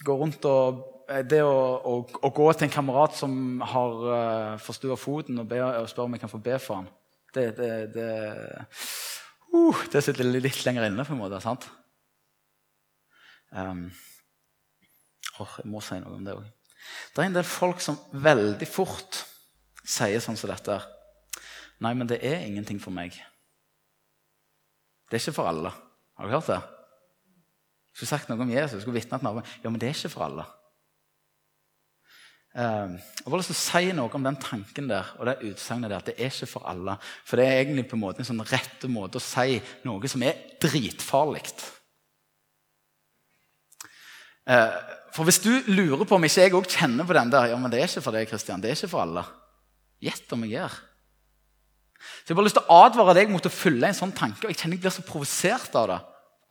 gå 0.00 0.16
rundt 0.16 0.48
og 0.48 1.01
det 1.29 1.40
å, 1.44 1.57
å, 1.88 1.94
å, 2.22 2.31
gå 2.35 2.46
til 2.55 2.68
en 2.68 2.72
kamerat 2.72 3.16
som 3.18 3.35
har 3.72 3.98
uh, 4.05 4.14
eh, 4.16 4.55
forstua 4.62 4.96
foten, 5.01 5.40
og, 5.42 5.48
be, 5.51 5.61
og 5.62 5.88
spørre 5.90 6.11
om 6.11 6.16
jeg 6.16 6.22
kan 6.25 6.33
få 6.33 6.40
be 6.42 6.59
for 6.62 6.81
ham, 6.81 6.88
det, 7.35 7.46
det, 7.59 7.70
det, 7.94 8.09
uh, 9.53 9.85
det 9.92 10.03
sitter 10.05 10.29
litt 10.33 10.64
lenger 10.66 10.88
inne, 10.88 11.07
på 11.07 11.16
en 11.16 11.22
måte. 11.22 11.40
sant? 11.44 11.68
Um, 13.53 13.85
oh, 15.42 15.59
jeg 15.61 15.68
må 15.68 15.83
si 15.85 16.01
noe 16.01 16.16
om 16.16 16.25
det 16.27 16.37
òg. 16.38 16.48
Det 17.12 17.22
er 17.22 17.29
en 17.29 17.37
del 17.37 17.46
folk 17.46 17.83
som 17.85 17.98
veldig 18.25 18.68
fort 18.68 19.22
sier 19.83 20.22
sånn 20.22 20.38
som 20.38 20.51
dette. 20.51 20.79
Nei, 21.83 21.92
men 21.98 22.09
det 22.11 22.22
er 22.25 22.46
ingenting 22.46 22.81
for 22.83 22.94
meg. 22.94 23.16
Det 25.11 25.18
er 25.18 25.25
ikke 25.25 25.37
for 25.42 25.51
alle. 25.51 25.72
Har 26.16 26.29
du 26.29 26.33
hørt 26.33 26.48
det? 26.48 26.62
Jeg 27.92 28.01
skulle 28.01 28.12
sagt 28.14 28.31
noe 28.31 28.40
om 28.40 28.53
Jesus. 28.53 28.79
Jeg 28.79 28.85
skulle 28.87 29.01
vitne 29.01 29.18
at 29.18 29.55
Ja, 29.61 29.68
men 29.68 29.81
det 29.81 29.90
er 29.90 29.96
ikke 29.96 30.14
for 30.14 30.25
alle. 30.31 30.46
Ehm, 32.52 32.98
jeg 33.00 33.30
har 33.32 33.40
lyst 33.40 33.48
til 33.48 33.56
å 33.56 33.62
si 33.62 33.92
noe 33.96 34.12
om 34.12 34.26
den 34.26 34.36
tanken 34.36 34.88
der 34.90 35.14
og 35.16 35.28
det 35.28 35.38
utsagnet 35.48 35.88
der. 35.88 36.02
At 36.02 36.10
det 36.10 36.16
er 36.18 36.32
ikke 36.32 36.50
for 36.50 36.68
alle. 36.68 36.98
For 37.24 37.40
det 37.40 37.46
er 37.48 37.60
egentlig 37.62 37.86
på 37.88 37.96
en 37.96 38.02
måte 38.04 38.20
en 38.20 38.28
sånn 38.28 38.44
rette 38.44 38.90
måte 38.92 39.20
å 39.20 39.24
si 39.24 39.56
noe 39.88 40.10
som 40.10 40.24
er 40.26 40.42
dritfarlig. 40.60 41.44
Ehm, 44.52 44.80
for 45.12 45.28
hvis 45.28 45.42
du 45.44 45.52
lurer 45.68 46.06
på 46.08 46.16
om 46.16 46.24
ikke 46.24 46.46
jeg 46.46 46.56
òg 46.56 46.68
kjenner 46.72 47.08
på 47.08 47.16
den 47.16 47.32
der 47.32 47.50
Ja, 47.52 47.58
men 47.60 47.72
det 47.72 47.80
er 47.80 47.88
ikke 47.88 48.04
for 48.04 48.16
deg, 48.16 48.28
Kristian. 48.28 48.60
Det 48.60 48.70
er 48.70 48.78
ikke 48.78 48.92
for 48.94 49.04
alle. 49.04 49.24
Gjett 50.02 50.32
om 50.32 50.44
jeg 50.44 50.56
gjør. 50.56 50.80
Så 52.22 52.32
Jeg 52.32 52.36
har 52.36 52.44
lyst 52.44 52.56
til 52.58 52.66
å 52.66 52.80
advare 52.86 53.14
deg 53.14 53.30
mot 53.30 53.46
å 53.46 53.52
følge 53.52 53.86
en 53.86 53.96
sånn 53.96 54.14
tanke. 54.16 54.46
Og 54.46 54.50
jeg 54.50 54.58
kjenner 54.58 54.76
jeg 54.76 54.84
blir 54.84 54.94
så 54.94 55.04
provosert 55.06 55.76
av 55.78 55.88
det 55.88 56.00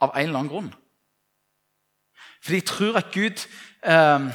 av 0.02 0.16
en 0.16 0.24
eller 0.24 0.40
annen 0.40 0.50
grunn. 0.50 0.72
Fordi 2.42 2.58
jeg 2.58 2.68
tror 2.70 2.98
at 2.98 3.12
Gud 3.14 3.44
eh, 3.86 4.30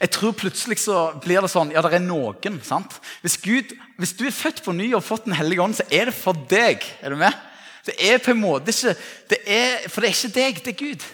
jeg 0.00 0.10
tror 0.12 0.34
plutselig 0.36 0.78
så 0.82 0.96
blir 1.24 1.40
det 1.40 1.48
sånn 1.52 1.70
Ja, 1.72 1.82
det 1.84 1.94
er 1.96 2.04
noen. 2.04 2.60
sant? 2.62 2.98
Hvis, 3.22 3.38
Gud, 3.40 3.72
hvis 3.96 4.12
du 4.16 4.26
er 4.26 4.34
født 4.34 4.62
på 4.64 4.74
ny 4.76 4.90
og 4.92 5.00
har 5.00 5.06
fått 5.06 5.24
Den 5.24 5.36
hellige 5.38 5.62
ånd, 5.62 5.76
så 5.78 5.86
er 5.90 6.10
det 6.10 6.14
for 6.14 6.36
deg. 6.50 6.84
Er 7.00 7.10
du 7.10 7.16
med? 7.16 7.32
Det 7.86 7.94
er 8.02 8.18
på 8.18 8.32
en 8.34 8.40
måte 8.42 8.72
ikke 8.74 8.96
det 9.30 9.38
er, 9.46 9.88
For 9.88 10.00
det 10.02 10.10
er 10.10 10.16
ikke 10.16 10.34
deg, 10.34 10.64
det 10.64 10.72
er 10.74 10.80
Gud. 10.80 11.06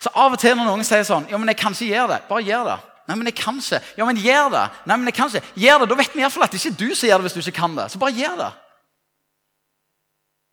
Så 0.00 0.10
av 0.14 0.32
og 0.32 0.40
til 0.40 0.56
når 0.56 0.70
noen 0.70 0.84
sier 0.86 1.04
sånn 1.04 1.28
Ja, 1.30 1.38
men 1.38 1.48
jeg 1.52 1.60
kan 1.60 1.76
ikke 1.76 1.92
gjøre 1.92 2.12
det. 2.14 2.20
Bare 2.30 2.46
gjør 2.46 2.68
det. 2.70 2.76
Nei, 3.06 3.14
men 3.14 3.28
jeg 3.30 3.36
kan 3.38 3.58
ikke. 3.60 3.82
Ja, 3.98 4.06
men 4.08 4.18
gjør 4.18 4.48
det. 4.50 4.64
Nei, 4.86 4.96
men 4.96 5.10
jeg 5.10 5.14
kan 5.14 5.28
ikke. 5.30 5.52
Gjør 5.62 5.82
det. 5.82 5.88
Da 5.90 5.98
vet 6.00 6.14
vi 6.16 6.24
iallfall 6.24 6.46
at 6.46 6.54
det 6.54 6.58
ikke 6.62 6.72
er 6.72 6.80
du 6.80 6.94
som 6.94 7.08
gjør 7.10 7.20
det 7.20 7.28
hvis 7.28 7.36
du 7.36 7.42
ikke 7.44 7.60
kan 7.60 7.76
det. 7.76 7.90
Så 7.92 8.00
bare 8.02 8.16
gjør 8.16 8.40
det. 8.40 8.48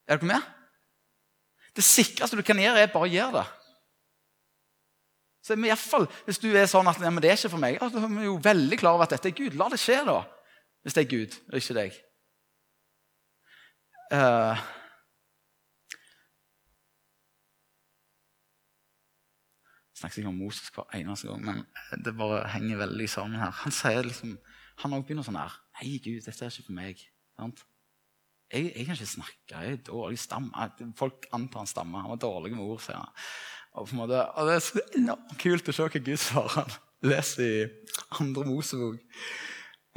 Er 0.08 0.20
dere 0.20 0.30
med? 0.36 0.50
Det 1.74 1.86
sikreste 1.86 2.38
du 2.38 2.44
kan 2.46 2.60
gjøre, 2.62 2.84
er 2.84 2.92
bare 2.94 3.08
å 3.08 3.10
gjøre 3.10 3.40
det. 3.40 3.46
Så 5.44 5.58
i 5.58 5.60
hvert 5.60 5.80
fall, 5.80 6.08
Hvis 6.26 6.40
du 6.40 6.48
er 6.56 6.70
sånn 6.72 6.88
at 6.88 7.02
ja, 7.04 7.12
det 7.20 7.30
er 7.30 7.36
ikke 7.36 7.52
for 7.52 7.64
meg, 7.64 7.76
ja, 7.76 7.90
da 7.92 8.06
er 8.06 8.14
vi 8.14 8.30
jo 8.30 8.38
veldig 8.44 8.80
klar 8.80 8.96
over 8.96 9.08
at 9.08 9.16
dette 9.18 9.32
er 9.34 9.38
Gud. 9.38 9.58
La 9.60 9.68
det 9.72 9.82
skje, 9.82 10.00
da. 10.08 10.22
Hvis 10.84 10.96
det 10.96 11.04
er 11.04 11.12
Gud, 11.12 11.36
og 11.52 11.60
ikke 11.60 11.76
deg. 11.80 12.00
Uh, 14.14 14.60
snakker 19.98 20.22
ikke 20.22 20.32
om 20.32 20.40
Moses 20.40 20.72
hver 20.76 20.88
eneste 21.00 21.28
gang, 21.28 21.44
men 21.48 22.04
det 22.06 22.16
bare 22.18 22.44
henger 22.54 22.82
veldig 22.84 23.10
sammen 23.10 23.40
her. 23.40 23.52
Han 23.64 23.76
sier 23.76 24.04
liksom, 24.06 24.38
han 24.84 24.96
også 24.96 25.08
begynner 25.08 25.28
sånn 25.28 25.40
her 25.40 25.60
Nei, 25.80 25.98
Gud, 26.04 26.22
dette 26.22 26.46
er 26.46 26.54
ikke 26.54 26.68
for 26.68 26.78
meg. 26.78 27.00
Jeg, 28.54 28.68
jeg, 28.76 28.86
kan 28.86 28.94
ikke 28.94 29.10
snakke. 29.10 29.38
Jeg 29.50 29.72
er 29.72 29.80
dårlig 29.88 30.20
stamme. 30.22 30.68
Folk 31.00 31.26
antar 31.34 31.64
han 31.64 31.70
stammer. 31.72 32.04
Han 32.04 32.14
var 32.14 32.20
dårlig 32.22 32.52
med 32.54 32.62
ord. 32.62 32.84
sier 32.84 33.00
han. 33.00 33.10
Og, 33.74 33.90
måte, 33.98 34.20
og 34.38 34.48
Det 34.48 34.56
er 34.56 34.60
så 34.62 34.82
enormt 34.98 35.38
kult 35.42 35.70
å 35.70 35.74
se 35.74 35.86
hva 35.88 36.02
Gud 36.06 36.22
svarer. 36.22 36.76
Les 37.04 37.32
i 37.42 37.52
andre 38.20 38.46
Mosebok. 38.48 39.00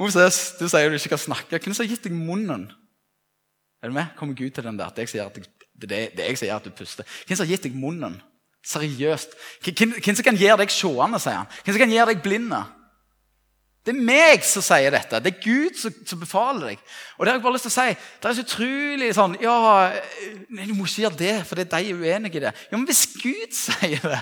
Moses, 0.01 0.39
du 0.59 0.65
sier 0.69 0.89
du 0.89 0.97
ikke 0.97 1.13
kan 1.15 1.21
snakke. 1.21 1.59
Hvem 1.61 1.75
har 1.77 1.89
gitt 1.89 2.03
deg 2.05 2.15
munnen? 2.17 2.67
Er 3.81 3.89
du 3.89 3.95
med? 3.95 4.09
Kommer 4.17 4.35
Gud 4.37 4.51
til 4.53 4.65
den 4.65 4.77
der? 4.77 4.89
Det 4.93 5.05
jeg 5.05 5.13
sier 5.13 5.29
at, 5.29 5.37
det, 5.37 5.89
det, 5.89 6.01
det 6.17 6.25
jeg 6.25 6.41
sier 6.41 6.57
at 6.57 6.65
du 6.65 6.73
puster. 6.73 7.05
Hvem 7.29 7.39
har 7.41 7.49
gitt 7.53 7.65
deg 7.69 7.77
munnen? 7.77 8.17
Seriøst. 8.67 9.37
Hvem 9.63 10.15
som 10.17 10.25
kan 10.25 10.37
gjøre 10.37 10.59
deg 10.63 10.73
seende, 10.73 11.21
sier 11.23 11.39
han. 11.39 11.49
Hvem 11.63 11.77
som 11.77 11.83
kan 11.85 11.93
gjøre 11.93 12.11
deg 12.11 12.25
blinde? 12.25 12.61
Det 13.87 13.93
er 13.95 14.03
meg 14.03 14.41
som 14.43 14.63
sier 14.65 14.91
dette. 14.91 15.19
Det 15.23 15.29
er 15.31 15.43
Gud 15.45 15.77
som, 15.79 15.93
som, 16.03 16.19
befaler 16.19 16.73
deg. 16.73 16.81
Og 17.15 17.23
Det 17.23 17.31
har 17.31 17.37
jeg 17.37 17.43
bare 17.45 17.55
lyst 17.55 17.67
til 17.69 17.71
å 17.71 17.75
si. 17.77 17.93
Det 18.19 18.27
er 18.27 18.35
så 18.35 18.43
utrolig 18.43 19.07
sånn 19.15 19.37
Ja, 19.39 19.55
nei, 20.51 20.65
du 20.67 20.73
må 20.75 20.83
ikke 20.89 21.05
gjøre 21.05 21.19
det, 21.21 21.35
for 21.47 21.55
det 21.55 21.69
er 21.69 21.85
de 21.85 21.95
uenige 21.95 22.41
i 22.41 22.43
det. 22.43 22.51
Ja, 22.67 22.75
Men 22.75 22.83
hvis 22.89 23.05
Gud 23.15 23.55
sier 23.55 24.03
det 24.03 24.19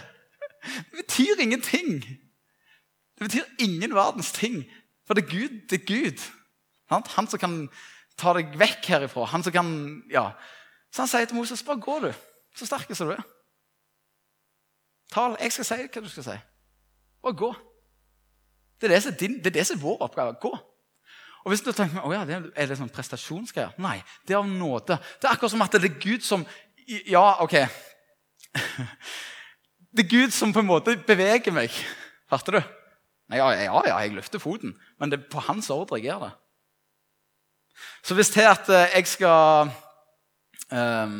Det 0.65 1.01
betyr 1.01 1.41
ingenting. 1.41 1.97
Det 3.17 3.25
betyr 3.25 3.65
ingen 3.65 3.97
verdens 3.97 4.31
ting. 4.37 4.61
For 5.07 5.17
det 5.17 5.25
er 5.25 5.33
Gud. 5.33 5.59
Det 5.71 5.81
er 5.81 5.89
Gud. 5.89 6.21
Han 6.93 7.27
som 7.27 7.41
kan 7.41 7.59
ta 8.21 8.37
deg 8.37 8.53
vekk 8.61 8.85
herifra. 8.93 9.25
Han 9.33 9.45
som 9.45 9.53
kan 9.53 9.75
Ja. 10.13 10.29
Så 10.93 11.01
han 11.01 11.09
sier 11.09 11.25
til 11.25 11.41
Moses, 11.41 11.65
bare 11.65 11.81
gå, 11.81 11.99
du. 12.05 12.11
Så 12.55 12.69
sterk 12.69 12.93
som 12.93 13.09
du 13.09 13.17
er. 13.17 13.25
Tal. 15.11 15.37
Jeg 15.41 15.51
skal 15.51 15.65
si 15.65 15.85
hva 15.89 16.01
du 16.05 16.09
skal 16.09 16.23
si. 16.29 16.43
Bare 17.25 17.33
gå. 17.33 17.55
Det 18.85 18.91
er 18.91 18.95
det, 18.99 19.03
som 19.03 19.13
din, 19.17 19.37
det 19.41 19.49
er 19.49 19.57
det 19.57 19.63
som 19.65 19.79
er 19.79 19.81
vår 19.81 20.01
oppgave. 20.05 20.35
Gå. 20.41 20.51
Og 21.45 21.49
hvis 21.49 21.63
du 21.65 21.71
tenker, 21.73 22.05
oh 22.05 22.13
ja, 22.13 22.21
Er 22.21 22.69
det 22.69 22.77
sånn 22.77 22.91
prestasjonsgreier? 22.93 23.73
Nei, 23.81 23.97
det 24.27 24.35
er 24.35 24.43
av 24.43 24.49
nåde. 24.49 24.99
Det 25.17 25.25
er 25.25 25.33
akkurat 25.33 25.53
som 25.55 25.63
at 25.65 25.73
det 25.73 25.89
er 25.89 25.97
Gud 26.01 26.25
som 26.25 26.45
Ja, 27.09 27.41
OK. 27.41 27.57
Det 29.95 30.03
er 30.03 30.11
Gud 30.11 30.33
som 30.35 30.51
på 30.53 30.59
en 30.59 30.67
måte 30.67 30.97
beveger 31.07 31.53
meg. 31.55 31.73
Hørte 32.29 32.51
du? 32.51 32.57
Ja, 33.33 33.47
ja, 33.55 33.63
ja, 33.87 33.99
jeg 34.03 34.11
løfter 34.13 34.41
foten, 34.43 34.75
men 34.99 35.09
det 35.09 35.17
er 35.17 35.29
på 35.31 35.41
hans 35.47 35.69
ordre 35.73 35.97
jeg 35.97 36.09
gjør 36.09 36.27
det. 36.27 36.33
Så 38.03 38.17
hvis 38.17 38.29
til 38.29 38.45
at 38.45 38.67
eh, 38.69 38.91
jeg 38.99 39.07
skal 39.07 39.71
um, 40.71 41.15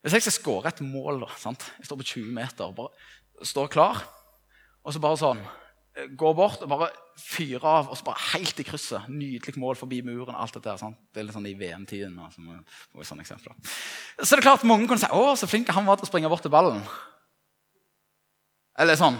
Hvis 0.00 0.12
jeg 0.12 0.22
skal 0.22 0.36
skåre 0.36 0.70
et 0.70 0.84
mål 0.84 1.24
da, 1.24 1.32
sant? 1.40 1.64
Jeg 1.80 1.88
står 1.88 1.98
på 2.02 2.06
20 2.12 2.30
meter 2.36 2.76
bare 2.76 3.46
står 3.48 3.72
klar, 3.72 4.04
og 4.84 4.92
så 4.92 5.00
bare 5.00 5.16
sånn 5.16 5.40
går 6.16 6.34
bort 6.38 6.62
og 6.62 6.70
bare 6.70 6.88
fyrer 7.18 7.64
av, 7.66 7.90
og 7.90 7.98
så 7.98 8.06
bare 8.06 8.22
helt 8.32 8.60
i 8.62 8.64
krysset. 8.66 9.08
Nydelig 9.10 9.58
mål 9.58 9.76
forbi 9.76 10.00
muren. 10.06 10.36
alt 10.38 10.54
dette 10.54 10.76
sant? 10.78 10.96
Det 11.12 11.20
er 11.20 11.26
litt 11.26 11.36
sånn 11.36 11.48
i 11.50 11.56
VM-tiden. 11.58 12.16
Sånn 13.02 13.22
eksempler. 13.22 13.56
Så 14.22 14.36
det 14.36 14.40
er 14.40 14.46
klart 14.46 14.66
mange 14.68 14.86
kunne 14.88 15.02
si 15.02 15.10
å, 15.10 15.34
så 15.36 15.48
flink 15.50 15.68
han 15.74 15.86
var 15.88 15.98
til 15.98 16.06
å 16.06 16.10
springe 16.12 16.30
bort 16.30 16.44
til 16.46 16.54
ballen. 16.54 16.82
Eller 18.78 18.96
sånn. 18.96 19.18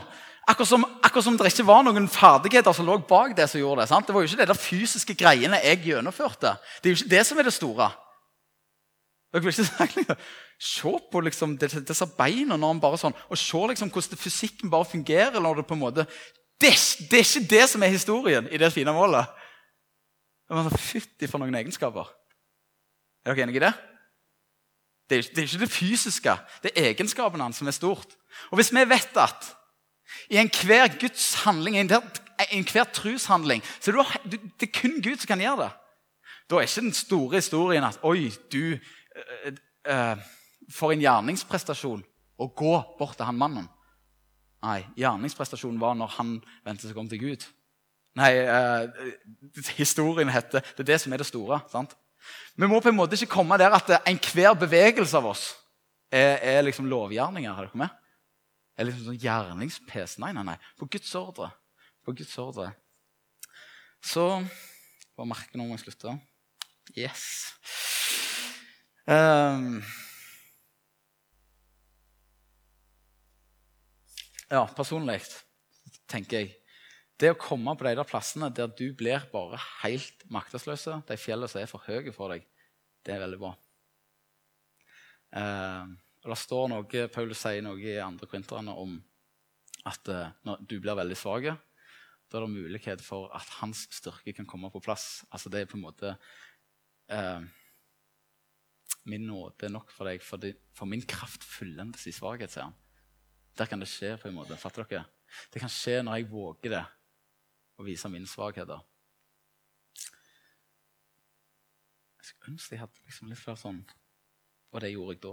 Akkurat 0.48 0.70
som, 0.70 0.86
akkurat 1.02 1.26
som 1.26 1.36
det 1.38 1.50
ikke 1.50 1.66
var 1.68 1.82
noen 1.84 2.08
ferdigheter 2.10 2.74
som 2.74 2.86
lå 2.88 2.96
bak 3.06 3.34
det 3.36 3.48
som 3.50 3.60
gjorde 3.60 3.82
det. 3.82 3.90
sant? 3.90 4.06
Det 4.06 4.14
var 4.14 4.24
jo 4.24 4.30
ikke 4.30 4.46
der 4.48 4.58
fysiske 4.58 5.14
greiene 5.18 5.60
jeg 5.62 5.82
gjennomførte. 5.90 6.54
Det 6.80 6.88
er 6.88 6.94
jo 6.94 7.00
ikke 7.02 7.12
det 7.16 7.26
som 7.26 7.38
er 7.38 7.50
det 7.50 7.54
store. 7.54 7.90
Dere 9.30 9.44
vil 9.44 9.52
ikke 9.52 9.98
si 10.06 10.16
Se 10.60 10.90
på 11.12 11.20
liksom, 11.24 11.54
disse 11.56 12.06
beina 12.18 12.56
når 12.58 12.74
han 12.74 12.80
bare 12.82 12.98
sånn, 13.00 13.14
og 13.32 13.38
se 13.40 13.60
liksom 13.70 13.88
hvordan 13.94 14.18
fysikken 14.20 14.72
bare 14.72 14.84
fungerer. 14.84 15.40
når 15.40 15.62
det 15.62 15.66
på 15.70 15.76
en 15.76 15.80
måte 15.80 16.04
det, 16.60 16.72
det, 17.10 17.18
er 17.18 17.24
ikke 17.24 17.50
det 17.50 17.68
som 17.68 17.82
er 17.82 17.92
historien 17.92 18.48
i 18.52 18.58
det 18.60 18.72
fine 18.72 18.92
målet. 18.92 19.26
Det 20.48 20.56
var 20.56 20.68
så 20.68 20.78
Fytti 20.82 21.28
for 21.30 21.42
noen 21.42 21.54
egenskaper. 21.54 22.10
Er 23.24 23.34
dere 23.34 23.46
enige 23.46 23.60
i 23.60 23.64
det? 23.64 23.72
Det 25.10 25.18
er, 25.18 25.22
det 25.22 25.38
er 25.38 25.48
ikke 25.48 25.64
det 25.64 25.72
fysiske, 25.72 26.36
det 26.62 26.70
er 26.74 26.92
egenskapene 26.92 27.42
hans 27.42 27.58
som 27.58 27.66
er 27.66 27.74
stort. 27.74 28.14
Og 28.50 28.60
hvis 28.60 28.70
vi 28.72 28.84
vet 28.86 29.16
at 29.18 29.48
i 30.30 30.38
enhver 30.38 30.98
Guds 31.00 31.34
handling, 31.44 31.76
i 31.76 31.80
enhver 32.50 32.84
troshandling, 32.84 33.62
så 33.80 33.92
det, 34.24 34.40
det 34.60 34.68
er 34.68 34.80
kun 34.80 35.02
Gud 35.02 35.16
som 35.16 35.26
kan 35.26 35.40
gjøre 35.40 35.64
det. 35.64 35.70
Da 36.50 36.56
er 36.56 36.66
ikke 36.66 36.80
den 36.80 36.92
store 36.92 37.36
historien 37.36 37.84
at 37.84 37.98
Oi, 38.02 38.30
du 38.52 38.58
øh, 38.58 39.52
øh, 39.86 40.16
For 40.72 40.92
en 40.92 41.02
gjerningsprestasjon 41.02 42.02
å 42.38 42.46
gå 42.56 42.74
bort 42.98 43.16
til 43.18 43.26
han 43.26 43.38
mannen. 43.38 43.66
Nei, 44.60 44.82
gjerningsprestasjonen 45.00 45.80
var 45.80 45.96
når 45.96 46.12
han 46.18 46.36
vendte 46.66 46.88
seg 46.88 46.98
om 47.00 47.08
til 47.08 47.22
Gud. 47.22 47.46
Nei, 48.18 48.32
eh, 48.42 49.10
historien 49.78 50.28
heter 50.32 50.64
Det 50.74 50.82
er 50.82 50.92
det 50.92 51.00
som 51.00 51.12
er 51.12 51.22
det 51.22 51.28
store. 51.30 51.62
sant? 51.70 51.94
Vi 52.56 52.66
må 52.68 52.80
på 52.82 52.90
en 52.90 52.98
måte 52.98 53.16
ikke 53.16 53.38
komme 53.38 53.56
der 53.58 53.72
at 53.72 53.88
enhver 54.04 54.54
bevegelse 54.58 55.16
av 55.16 55.30
oss 55.30 55.44
er, 56.12 56.36
er 56.42 56.62
liksom 56.66 56.88
lovgjerninger. 56.90 57.54
Har 57.54 57.68
dere 57.68 57.80
med? 57.86 57.94
Er 58.76 58.88
liksom 58.88 59.06
sånn 59.06 59.22
gjerningspes. 59.22 60.18
Nei, 60.20 60.32
nei, 60.36 60.44
nei. 60.44 60.58
På 60.76 60.88
Guds 60.90 61.14
ordre. 61.16 61.50
På 62.04 62.12
Guds 62.16 62.36
ordre. 62.38 62.72
Så 64.04 64.26
Bare 65.16 65.28
merke 65.28 65.58
når 65.58 65.74
jeg 65.74 65.80
slutter. 65.82 66.20
Yes. 66.96 67.24
Um, 69.04 69.82
Ja, 74.50 74.64
personlig 74.74 75.20
tenker 76.10 76.40
jeg 76.40 76.56
Det 77.20 77.28
å 77.30 77.38
komme 77.38 77.76
på 77.78 77.84
de 77.86 77.92
der 77.94 78.08
plassene 78.08 78.48
der 78.50 78.70
du 78.74 78.88
blir 78.98 79.22
bare 79.30 79.60
helt 79.84 80.24
maktesløse, 80.32 80.96
de 81.06 81.16
fjellene 81.20 81.50
som 81.52 81.60
er 81.60 81.68
for 81.70 81.84
høye 81.84 82.14
for 82.16 82.32
deg, 82.32 82.46
det 83.04 83.12
er 83.12 83.20
veldig 83.20 83.38
bra. 83.42 83.50
Eh, 85.36 85.92
og 86.24 86.32
Det 86.32 86.38
står 86.40 86.66
noe, 86.72 87.04
Paulus 87.12 87.44
sier 87.44 87.62
noe 87.62 87.78
i 87.84 87.98
andre 88.00 88.26
kvinterne 88.26 88.72
om 88.72 88.96
at 89.86 90.08
eh, 90.08 90.32
når 90.48 90.64
du 90.64 90.78
blir 90.80 90.96
veldig 90.96 91.20
svak, 91.20 91.52
da 91.52 92.40
er 92.40 92.48
det 92.48 92.56
mulighet 92.56 93.04
for 93.04 93.28
at 93.36 93.54
hans 93.60 93.84
styrke 93.92 94.34
kan 94.34 94.48
komme 94.48 94.72
på 94.72 94.82
plass. 94.82 95.26
Altså 95.30 95.52
Det 95.52 95.60
er 95.60 95.70
på 95.70 95.76
en 95.76 95.86
måte 95.86 96.16
eh, 97.12 97.40
Min 99.04 99.28
nåde 99.28 99.68
er 99.68 99.76
nok 99.76 99.92
for 99.92 100.08
deg, 100.08 100.24
for, 100.24 100.40
det, 100.40 100.56
for 100.72 100.88
min 100.88 101.04
kraft 101.04 101.44
fullendes 101.44 102.08
i 102.08 102.16
svakhet, 102.16 102.52
sier 102.52 102.70
han. 102.70 102.80
Der 103.58 103.66
kan 103.66 103.80
det 103.80 103.88
skje. 103.88 104.16
på 104.18 104.28
en 104.28 104.34
måte. 104.34 104.56
Fatter 104.56 104.84
dere? 104.84 105.04
Det 105.52 105.60
kan 105.62 105.70
skje 105.70 106.00
når 106.02 106.20
jeg 106.20 106.30
våger 106.30 106.70
det, 106.74 106.84
å 107.78 107.86
vise 107.86 108.10
mine 108.12 108.26
svakheter. 108.26 108.80
Jeg 112.20 112.28
skulle 112.28 112.54
ønske 112.54 112.74
jeg 112.74 112.82
hadde 112.82 113.06
liksom 113.06 113.30
litt 113.30 113.40
flere 113.40 113.58
sånn 113.58 113.78
Og 114.70 114.82
det 114.82 114.90
gjorde 114.92 115.14
jeg 115.14 115.22
da. 115.24 115.32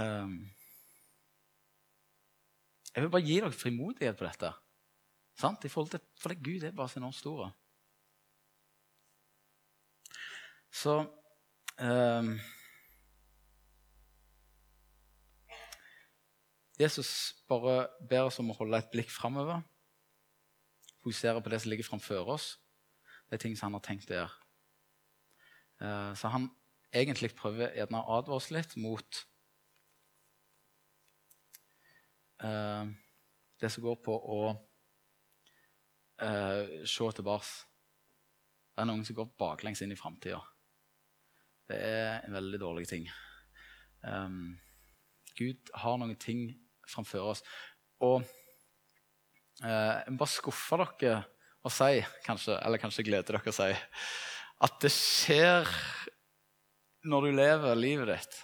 um, 0.24 0.38
jeg 2.96 3.04
vil 3.04 3.12
bare 3.12 3.26
gi 3.28 3.36
dere 3.36 3.52
frimodighet 3.52 4.16
på 4.18 4.24
dette. 4.24 4.50
Sant? 5.36 5.64
I 5.68 5.70
forhold 5.70 5.92
til, 5.92 6.02
for 6.16 6.32
det 6.32 6.42
Gud 6.42 6.64
er 6.64 6.74
bare 6.74 6.88
så 6.88 6.98
enormt 6.98 7.18
stor. 7.18 7.50
Så 10.72 10.94
um, 11.78 12.30
Jesus 16.76 17.10
bare 17.48 17.86
ber 18.08 18.28
oss 18.28 18.38
om 18.42 18.50
å 18.52 18.56
holde 18.58 18.78
et 18.82 18.90
blikk 18.92 19.08
framover. 19.12 19.62
Fokusere 21.00 21.40
på 21.40 21.52
det 21.52 21.60
som 21.62 21.70
ligger 21.72 21.88
framfor 21.88 22.34
oss. 22.34 22.50
Det 23.26 23.38
er 23.38 23.42
ting 23.42 23.56
som 23.56 23.70
han 23.70 23.78
har 23.78 23.86
tenkt 23.86 24.10
å 24.12 24.18
gjøre. 24.18 24.34
Eh, 25.80 26.12
så 26.18 26.32
han 26.34 26.50
egentlig 26.92 27.32
prøver 27.36 27.74
gjerne 27.76 28.02
å 28.02 28.18
advare 28.18 28.40
oss 28.40 28.50
litt 28.54 28.76
mot 28.80 29.22
uh, 32.44 32.84
det 33.60 33.70
som 33.72 33.84
går 33.84 33.98
på 34.04 34.14
å 34.16 34.40
uh, 36.22 36.64
se 36.88 37.08
tilbake. 37.18 37.50
Det 38.76 38.84
er 38.84 38.88
noen 38.88 39.04
som 39.08 39.16
går 39.18 39.34
baklengs 39.40 39.82
inn 39.84 39.92
i 39.92 39.98
framtida. 39.98 40.40
Det 41.66 41.80
er 41.80 42.22
en 42.22 42.36
veldig 42.36 42.60
dårlig 42.62 42.86
ting. 42.88 43.08
Gud 45.36 45.70
har 45.82 45.96
noen 45.98 46.14
ting 46.20 46.44
framfor 46.88 47.32
oss. 47.32 47.42
Og 48.04 48.20
eh, 49.64 49.94
jeg 50.04 50.12
må 50.12 50.20
bare 50.22 50.34
skuffe 50.34 50.80
dere 50.82 51.22
og 51.66 51.72
si, 51.74 51.98
kanskje, 52.22 52.54
eller 52.62 52.78
kanskje 52.78 53.04
glede 53.08 53.26
dere 53.32 53.42
å 53.42 53.54
si, 53.54 53.70
at 54.66 54.76
det 54.82 54.92
skjer 54.94 55.66
når 57.06 57.26
du 57.26 57.38
lever 57.38 57.78
livet 57.78 58.12
ditt 58.12 58.36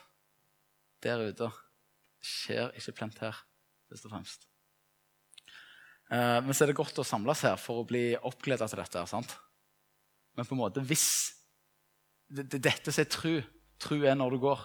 der 1.03 1.23
ute. 1.23 1.51
Det 2.19 2.31
skjer 2.31 2.75
ikke 2.79 2.97
plent 2.99 3.23
her, 3.23 3.39
først 3.91 4.09
og 4.09 4.15
fremst. 4.15 4.49
Eh, 6.13 6.39
men 6.45 6.53
så 6.53 6.65
er 6.65 6.73
det 6.73 6.79
godt 6.79 6.99
å 7.01 7.07
samles 7.07 7.45
her 7.47 7.57
for 7.61 7.83
å 7.83 7.89
bli 7.89 8.13
oppgleda 8.19 8.69
til 8.69 8.83
dette. 8.83 9.07
sant? 9.11 9.37
Men 10.37 10.49
på 10.49 10.57
en 10.57 10.63
måte 10.63 10.85
hvis 10.85 11.07
det, 12.33 12.47
det, 12.49 12.63
Dette 12.65 12.93
som 12.93 13.03
er 13.03 13.11
tru. 13.13 13.35
Tru 13.83 14.07
er 14.07 14.17
når 14.17 14.37
du 14.37 14.43
går. 14.45 14.61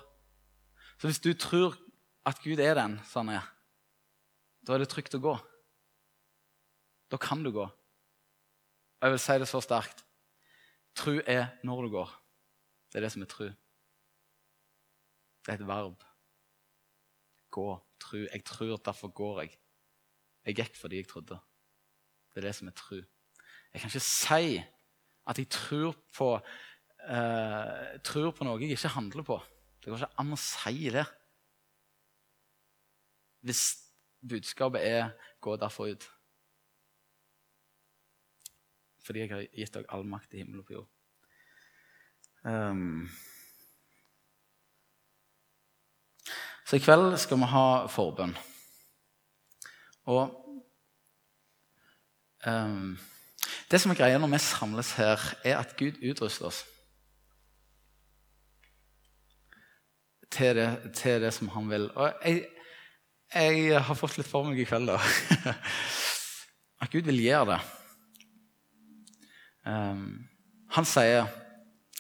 Så 1.01 1.09
hvis 1.09 1.23
du 1.23 1.33
tror 1.35 1.75
at 2.27 2.39
Gud 2.43 2.61
er 2.63 2.77
den 2.77 2.97
sånn 3.09 3.31
er, 3.33 3.43
da 4.67 4.75
er 4.75 4.83
det 4.83 4.89
trygt 4.91 5.15
å 5.15 5.23
gå. 5.23 5.33
Da 7.07 7.19
kan 7.21 7.39
du 7.43 7.53
gå. 7.55 7.63
Og 7.63 9.05
jeg 9.05 9.13
vil 9.13 9.21
si 9.23 9.37
det 9.39 9.47
så 9.47 9.61
sterkt. 9.63 10.03
Tru 10.97 11.21
er 11.23 11.53
når 11.63 11.85
du 11.85 11.93
går. 11.93 12.11
Det 12.91 12.99
er 12.99 13.05
det 13.05 13.13
som 13.13 13.23
er 13.23 13.31
tru. 13.31 13.47
Det 15.45 15.53
er 15.53 15.61
et 15.61 15.67
verb. 15.69 16.03
Gå. 17.55 17.67
Tru. 18.03 18.19
Jeg 18.25 18.43
tror, 18.43 18.75
derfor 18.83 19.13
går 19.15 19.41
jeg. 19.45 19.55
Jeg 20.47 20.59
gikk 20.59 20.75
fordi 20.81 20.99
jeg 20.99 21.07
trodde. 21.13 21.39
Det 22.33 22.43
er 22.43 22.49
det 22.49 22.55
som 22.59 22.67
er 22.67 22.75
tru. 22.75 22.99
Jeg 23.71 23.81
kan 23.81 23.91
ikke 23.91 24.03
si 24.03 24.59
at 25.27 25.39
jeg 25.39 25.49
tror 25.51 25.95
på, 26.15 26.29
eh, 27.07 27.97
tror 28.03 28.31
på 28.35 28.47
noe 28.47 28.59
jeg 28.59 28.75
ikke 28.75 28.95
handler 28.95 29.23
på. 29.23 29.39
Det 29.79 29.91
går 29.91 30.03
ikke 30.03 30.19
an 30.23 30.35
å 30.35 30.39
si 30.41 30.89
det. 30.91 31.07
Hvis 33.47 33.86
budskapet 34.21 34.87
er 34.87 35.09
'gå 35.41 35.55
derfor 35.55 35.85
ut'. 35.85 36.09
Fordi 39.05 39.19
jeg 39.19 39.29
har 39.29 39.45
gitt 39.55 39.73
dere 39.73 39.85
all 39.89 40.05
makt 40.05 40.33
i 40.33 40.37
himmel 40.37 40.59
og 40.59 40.65
på 40.65 40.73
jord. 40.73 40.89
Um, 42.43 43.09
så 46.67 46.75
i 46.75 46.79
kveld 46.79 47.17
skal 47.17 47.37
vi 47.37 47.43
ha 47.43 47.85
forbønn. 47.87 48.37
Og 50.03 50.31
um, 52.47 52.97
det 53.71 53.81
som 53.81 53.91
er 53.91 53.99
greia 53.99 54.17
når 54.17 54.27
vi 54.27 54.39
samles 54.43 54.91
her, 54.99 55.19
er 55.43 55.57
at 55.57 55.77
Gud 55.79 55.99
utruster 56.11 56.45
oss 56.45 56.65
til 60.31 60.55
det, 60.55 60.93
til 60.93 61.21
det 61.21 61.33
som 61.33 61.49
han 61.49 61.69
vil. 61.69 61.91
Og 61.91 62.13
jeg, 62.23 62.45
jeg, 63.33 63.81
har 63.83 63.99
fått 63.99 64.17
litt 64.19 64.29
for 64.29 64.47
meg 64.47 64.59
i 64.61 64.67
kveld, 64.67 64.91
da. 64.91 64.99
At 66.83 66.93
Gud 66.93 67.09
vil 67.09 67.19
gjøre 67.23 67.55
det. 67.55 67.59
Um, 69.67 70.07
han 70.77 70.87
sier 70.87 71.27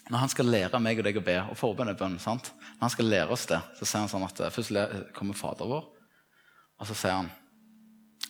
når 0.07 0.21
han 0.21 0.31
skal 0.31 0.47
lære 0.47 0.79
meg 0.79 1.01
og 1.01 1.07
deg 1.07 1.19
å 1.19 1.25
be, 1.25 1.37
og 1.51 1.59
forbønn 1.59 1.91
bønn 1.99 2.15
sant? 2.23 2.53
Når 2.77 2.85
han 2.85 2.93
skal 2.93 3.09
lære 3.11 3.33
oss 3.35 3.47
det, 3.49 3.59
så 3.75 3.83
sier 3.83 4.05
han 4.05 4.11
sånn 4.11 4.27
at 4.27 4.43
først 4.55 5.11
kommer 5.17 5.35
Fader 5.35 5.67
vår, 5.67 5.87
og 6.79 6.87
så 6.87 6.95
sier 6.95 7.17
han 7.17 7.31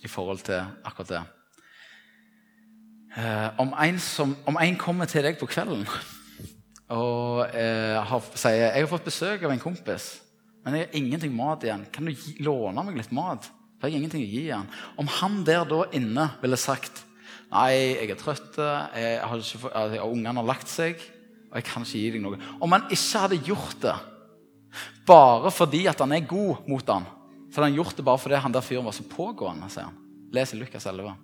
i 0.01 0.09
forhold 0.09 0.41
til 0.47 0.63
akkurat 0.87 1.11
det 1.13 1.25
Eh, 3.17 3.49
om, 3.57 3.73
en 3.73 3.99
som, 3.99 4.35
om, 4.45 4.57
en 4.61 4.75
kommer 4.77 5.09
til 5.09 5.23
deg 5.25 5.39
på 5.39 5.47
kvelden 5.49 5.87
og 6.99 7.47
eh, 7.49 7.95
har, 7.97 8.27
sier 8.37 8.67
jeg 8.67 8.83
har 8.83 8.89
fått 8.91 9.07
besøk 9.07 9.45
av 9.47 9.53
en 9.55 9.63
kompis, 9.63 10.19
men 10.67 10.75
jeg 10.75 10.83
har 10.89 10.95
ingenting 10.99 11.31
mat 11.31 11.61
igjen. 11.63 11.85
Kan 11.95 12.09
du 12.09 12.11
gi, 12.11 12.33
låne 12.43 12.83
meg 12.83 12.97
litt 12.99 13.13
mat? 13.15 13.45
For 13.79 13.87
jeg 13.87 13.93
har 13.93 14.01
ingenting 14.01 14.25
å 14.25 14.27
gi 14.27 14.41
igjen. 14.49 14.65
Om 14.99 15.11
han 15.21 15.37
der 15.47 15.63
da 15.69 15.85
inne 15.95 16.25
ville 16.41 16.59
sagt 16.59 17.05
Nei, 17.47 17.93
jeg 17.95 18.09
er 18.11 18.17
trøtt, 18.19 18.57
jeg 18.59 19.19
har 19.23 19.31
altså, 19.31 19.69
ungene 20.03 20.41
har 20.41 20.47
lagt 20.49 20.67
seg, 20.67 20.99
og 21.47 21.55
jeg 21.55 21.63
kan 21.69 21.85
ikke 21.85 22.01
gi 22.01 22.09
deg 22.17 22.25
noe. 22.25 22.39
Om 22.59 22.75
han 22.75 22.89
ikke 22.91 23.21
hadde 23.23 23.37
gjort 23.47 23.77
det 23.85 23.93
bare 25.07 25.53
fordi 25.55 25.85
at 25.87 26.03
han 26.03 26.11
er 26.11 26.27
god 26.27 26.67
mot 26.67 26.91
han, 26.91 27.07
så 27.47 27.61
hadde 27.61 27.69
han 27.69 27.77
gjort 27.79 27.95
det 27.95 28.05
bare 28.09 28.19
fordi 28.19 28.41
han 28.43 28.57
der 28.57 28.65
fyren 28.67 28.89
var 28.89 28.97
så 28.97 29.07
pågående. 29.07 29.69
sier 29.71 29.87
han. 29.87 29.95
Les 30.35 30.51
Lukas 30.59 30.89
11. 30.91 31.15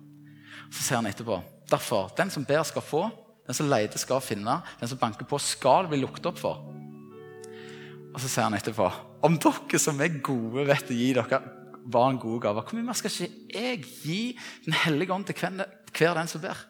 Så 0.70 0.80
sier 0.80 1.02
han 1.02 1.10
etterpå 1.12 1.42
Derfor, 1.68 2.08
den 2.16 2.32
som 2.32 2.44
ber, 2.48 2.64
skal 2.64 2.84
få. 2.84 3.04
Den 3.44 3.56
som 3.56 3.68
leter, 3.68 4.00
skal 4.00 4.24
finne. 4.24 4.62
Den 4.80 4.88
som 4.88 5.00
banker 5.00 5.28
på, 5.28 5.38
skal 5.40 5.92
bli 5.92 6.00
lukket 6.00 6.32
opp 6.32 6.40
for. 6.40 6.64
Og 8.14 8.20
så 8.20 8.28
sier 8.28 8.48
han 8.48 8.56
etterpå 8.56 8.88
Om 9.24 9.38
dere 9.40 9.80
som 9.80 10.00
er 10.04 10.20
gode, 10.24 10.66
vet 10.68 10.92
å 10.92 10.96
gi 10.96 11.12
dere 11.16 11.40
barn 11.84 12.16
gode 12.20 12.42
gaver, 12.44 12.64
hvor 12.64 12.78
mye 12.78 12.86
mer 12.86 12.96
skal 12.96 13.12
ikke 13.12 13.58
jeg 13.58 13.80
gi 14.04 14.20
Den 14.64 14.76
hellige 14.84 15.12
ånd 15.12 15.26
til 15.28 15.36
hver, 15.36 15.66
hver 15.92 16.14
den 16.16 16.30
som 16.30 16.40
ber? 16.40 16.62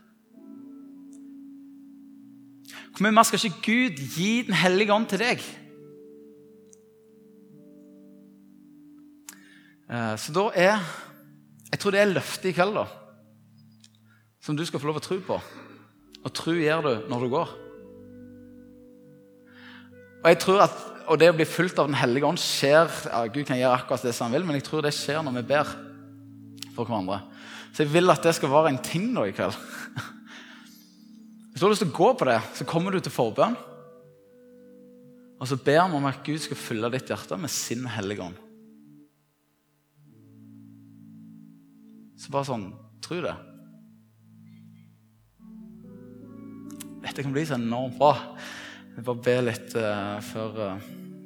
Hvor 2.94 3.06
mye 3.06 3.14
mer 3.14 3.26
skal 3.26 3.42
ikke 3.42 3.62
Gud 3.62 4.02
gi 4.16 4.32
Den 4.48 4.58
hellige 4.58 4.94
ånd 4.94 5.06
til 5.10 5.22
deg? 5.22 5.46
Eh, 9.90 10.14
så 10.18 10.34
da 10.34 10.50
er 10.54 10.76
Jeg 11.70 11.80
tror 11.80 11.94
det 11.94 12.00
er 12.02 12.14
løftet 12.14 12.50
i 12.50 12.54
kveld. 12.54 12.74
da 12.74 12.86
som 14.44 14.56
du 14.56 14.64
skal 14.68 14.80
få 14.80 14.90
lov 14.90 15.00
å 15.00 15.04
tro 15.04 15.16
på. 15.24 15.36
Og 16.24 16.32
tro 16.36 16.52
gjør 16.52 16.84
du 16.84 17.08
når 17.08 17.22
du 17.22 17.30
går. 17.32 17.52
Og 20.20 20.28
jeg 20.28 20.40
tror 20.42 20.64
at, 20.66 20.74
og 21.08 21.18
det 21.20 21.30
å 21.30 21.36
bli 21.36 21.46
fulgt 21.48 21.78
av 21.80 21.88
Den 21.88 21.98
hellige 21.98 22.28
ånd 22.28 22.40
skjer 22.40 22.88
ja, 23.10 23.24
Gud 23.28 23.46
kan 23.48 23.58
gjøre 23.58 23.78
akkurat 23.80 24.04
det 24.06 24.14
som 24.16 24.28
han 24.28 24.36
vil, 24.36 24.46
men 24.48 24.58
jeg 24.58 24.66
tror 24.68 24.84
det 24.84 24.94
skjer 24.96 25.22
når 25.24 25.38
vi 25.40 25.44
ber 25.52 25.70
for 26.74 26.88
hverandre. 26.88 27.20
Så 27.74 27.84
jeg 27.84 27.92
vil 27.94 28.12
at 28.12 28.24
det 28.24 28.34
skal 28.36 28.52
være 28.52 28.72
en 28.72 28.82
ting 28.82 29.08
nå 29.14 29.26
i 29.28 29.34
kveld. 29.34 29.56
Hvis 31.50 31.62
du 31.62 31.66
har 31.66 31.72
lyst 31.74 31.84
til 31.84 31.92
å 31.92 31.96
gå 31.96 32.10
på 32.18 32.26
det, 32.26 32.40
så 32.58 32.66
kommer 32.66 32.94
du 32.94 32.98
til 33.02 33.14
forbønn. 33.14 33.56
Og 35.38 35.50
så 35.50 35.58
ber 35.60 35.84
vi 35.90 35.98
om 35.98 36.08
at 36.08 36.22
Gud 36.26 36.40
skal 36.42 36.58
fylle 36.58 36.90
ditt 36.94 37.10
hjerte 37.10 37.38
med 37.38 37.52
sin 37.52 37.84
hellige 37.90 38.24
ånd. 38.24 38.38
Så 42.18 42.32
bare 42.32 42.48
sånn 42.48 42.70
Tro 43.04 43.18
det. 43.20 43.34
Dette 47.04 47.20
kan 47.20 47.34
bli 47.34 47.42
så 47.44 47.58
enormt 47.58 47.98
bra. 47.98 48.14
Vi 48.94 49.02
bare 49.02 49.22
be 49.26 49.32
litt 49.42 49.74
uh, 49.74 50.20
før 50.22 50.58
uh, 50.70 50.82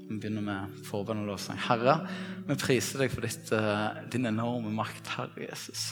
vi 0.08 0.16
begynner 0.16 0.44
med 0.44 0.76
forbønn 0.88 1.20
og 1.20 1.34
lovsang. 1.34 1.58
Herre, 1.60 1.98
vi 2.48 2.56
priser 2.56 3.02
deg 3.04 3.12
for 3.12 3.26
ditt, 3.26 3.50
uh, 3.52 4.06
din 4.08 4.28
enorme 4.30 4.72
makt, 4.72 5.10
Herre 5.18 5.50
Jesus. 5.50 5.90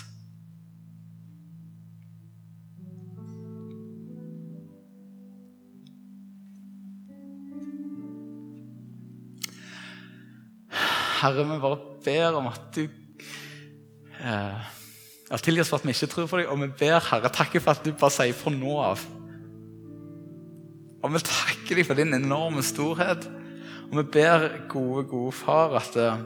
Herre, 11.20 11.44
vi 11.44 11.60
bare 11.60 11.82
ber 12.06 12.40
om 12.40 12.48
at 12.48 12.64
du 12.76 12.82
eh, 12.86 14.72
Tilgi 15.42 15.62
oss 15.62 15.70
for 15.72 15.80
at 15.80 15.86
vi 15.88 15.94
ikke 15.96 16.08
tror 16.12 16.28
på 16.30 16.38
deg, 16.38 16.50
og 16.52 16.60
vi 16.60 16.68
ber, 16.84 17.00
Herre, 17.08 17.32
takke 17.34 17.60
for 17.60 17.72
at 17.72 17.84
du 17.84 17.92
bare 17.96 18.14
sier 18.14 18.36
fra 18.36 18.52
nå 18.54 18.76
av 18.84 19.04
og 21.06 21.12
vi 21.14 21.20
takker 21.22 21.55
deg 21.74 21.86
for 21.88 21.98
din 21.98 22.14
enorme 22.14 22.62
storhet. 22.62 23.26
Og 23.90 23.98
vi 24.00 24.04
ber, 24.18 24.46
gode, 24.70 25.06
gode 25.10 25.32
far, 25.34 25.74
at 25.80 25.98
uh, 25.98 26.22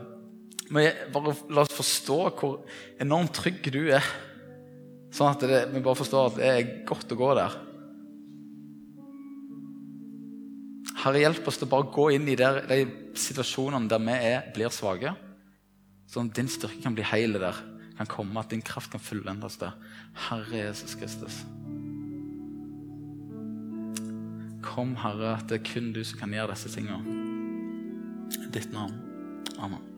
vi 0.71 0.87
bare 1.13 1.35
la 1.51 1.65
oss 1.65 1.75
forstå 1.77 2.19
hvor 2.39 2.61
enormt 3.03 3.35
trygg 3.41 3.65
du 3.73 3.83
er. 3.93 4.05
Sånn 5.15 5.33
at 5.33 5.43
det, 5.43 5.65
vi 5.73 5.83
bare 5.83 5.99
forstår 5.99 6.31
at 6.31 6.39
det 6.39 6.51
er 6.51 6.71
godt 6.89 7.17
å 7.17 7.19
gå 7.19 7.33
der. 7.39 7.57
Herre, 11.01 11.23
hjelp 11.23 11.47
oss 11.49 11.59
til 11.59 11.67
å 11.67 11.73
bare 11.73 11.93
gå 11.95 12.07
inn 12.15 12.29
i 12.29 12.37
der, 12.39 12.63
de 12.69 12.85
situasjonene 13.19 13.89
der 13.91 14.03
vi 14.05 14.17
er, 14.31 14.51
blir 14.55 14.73
svake. 14.75 15.15
Sånn 16.11 16.31
at 16.31 16.39
din 16.39 16.51
styrke 16.51 16.83
kan 16.85 16.97
bli 16.97 17.07
hele 17.07 17.41
der. 17.43 17.65
Kan 18.01 18.09
komme, 18.09 18.41
At 18.41 18.53
din 18.53 18.65
kraft 18.65 18.93
kan 18.93 19.03
fullendes 19.03 19.59
der. 19.61 19.75
Herre 20.29 20.67
Jesus 20.67 20.95
Kristus. 20.97 21.43
Kom, 24.71 24.95
Herre, 25.03 25.35
at 25.41 25.49
det 25.51 25.61
er 25.61 25.67
kun 25.67 25.91
du 25.93 26.05
som 26.07 26.21
kan 26.23 26.35
gjøre 26.35 26.55
disse 26.55 26.71
tingene. 26.71 27.03
Ditt 28.55 28.71
navn. 28.71 28.95
Amen. 29.59 29.83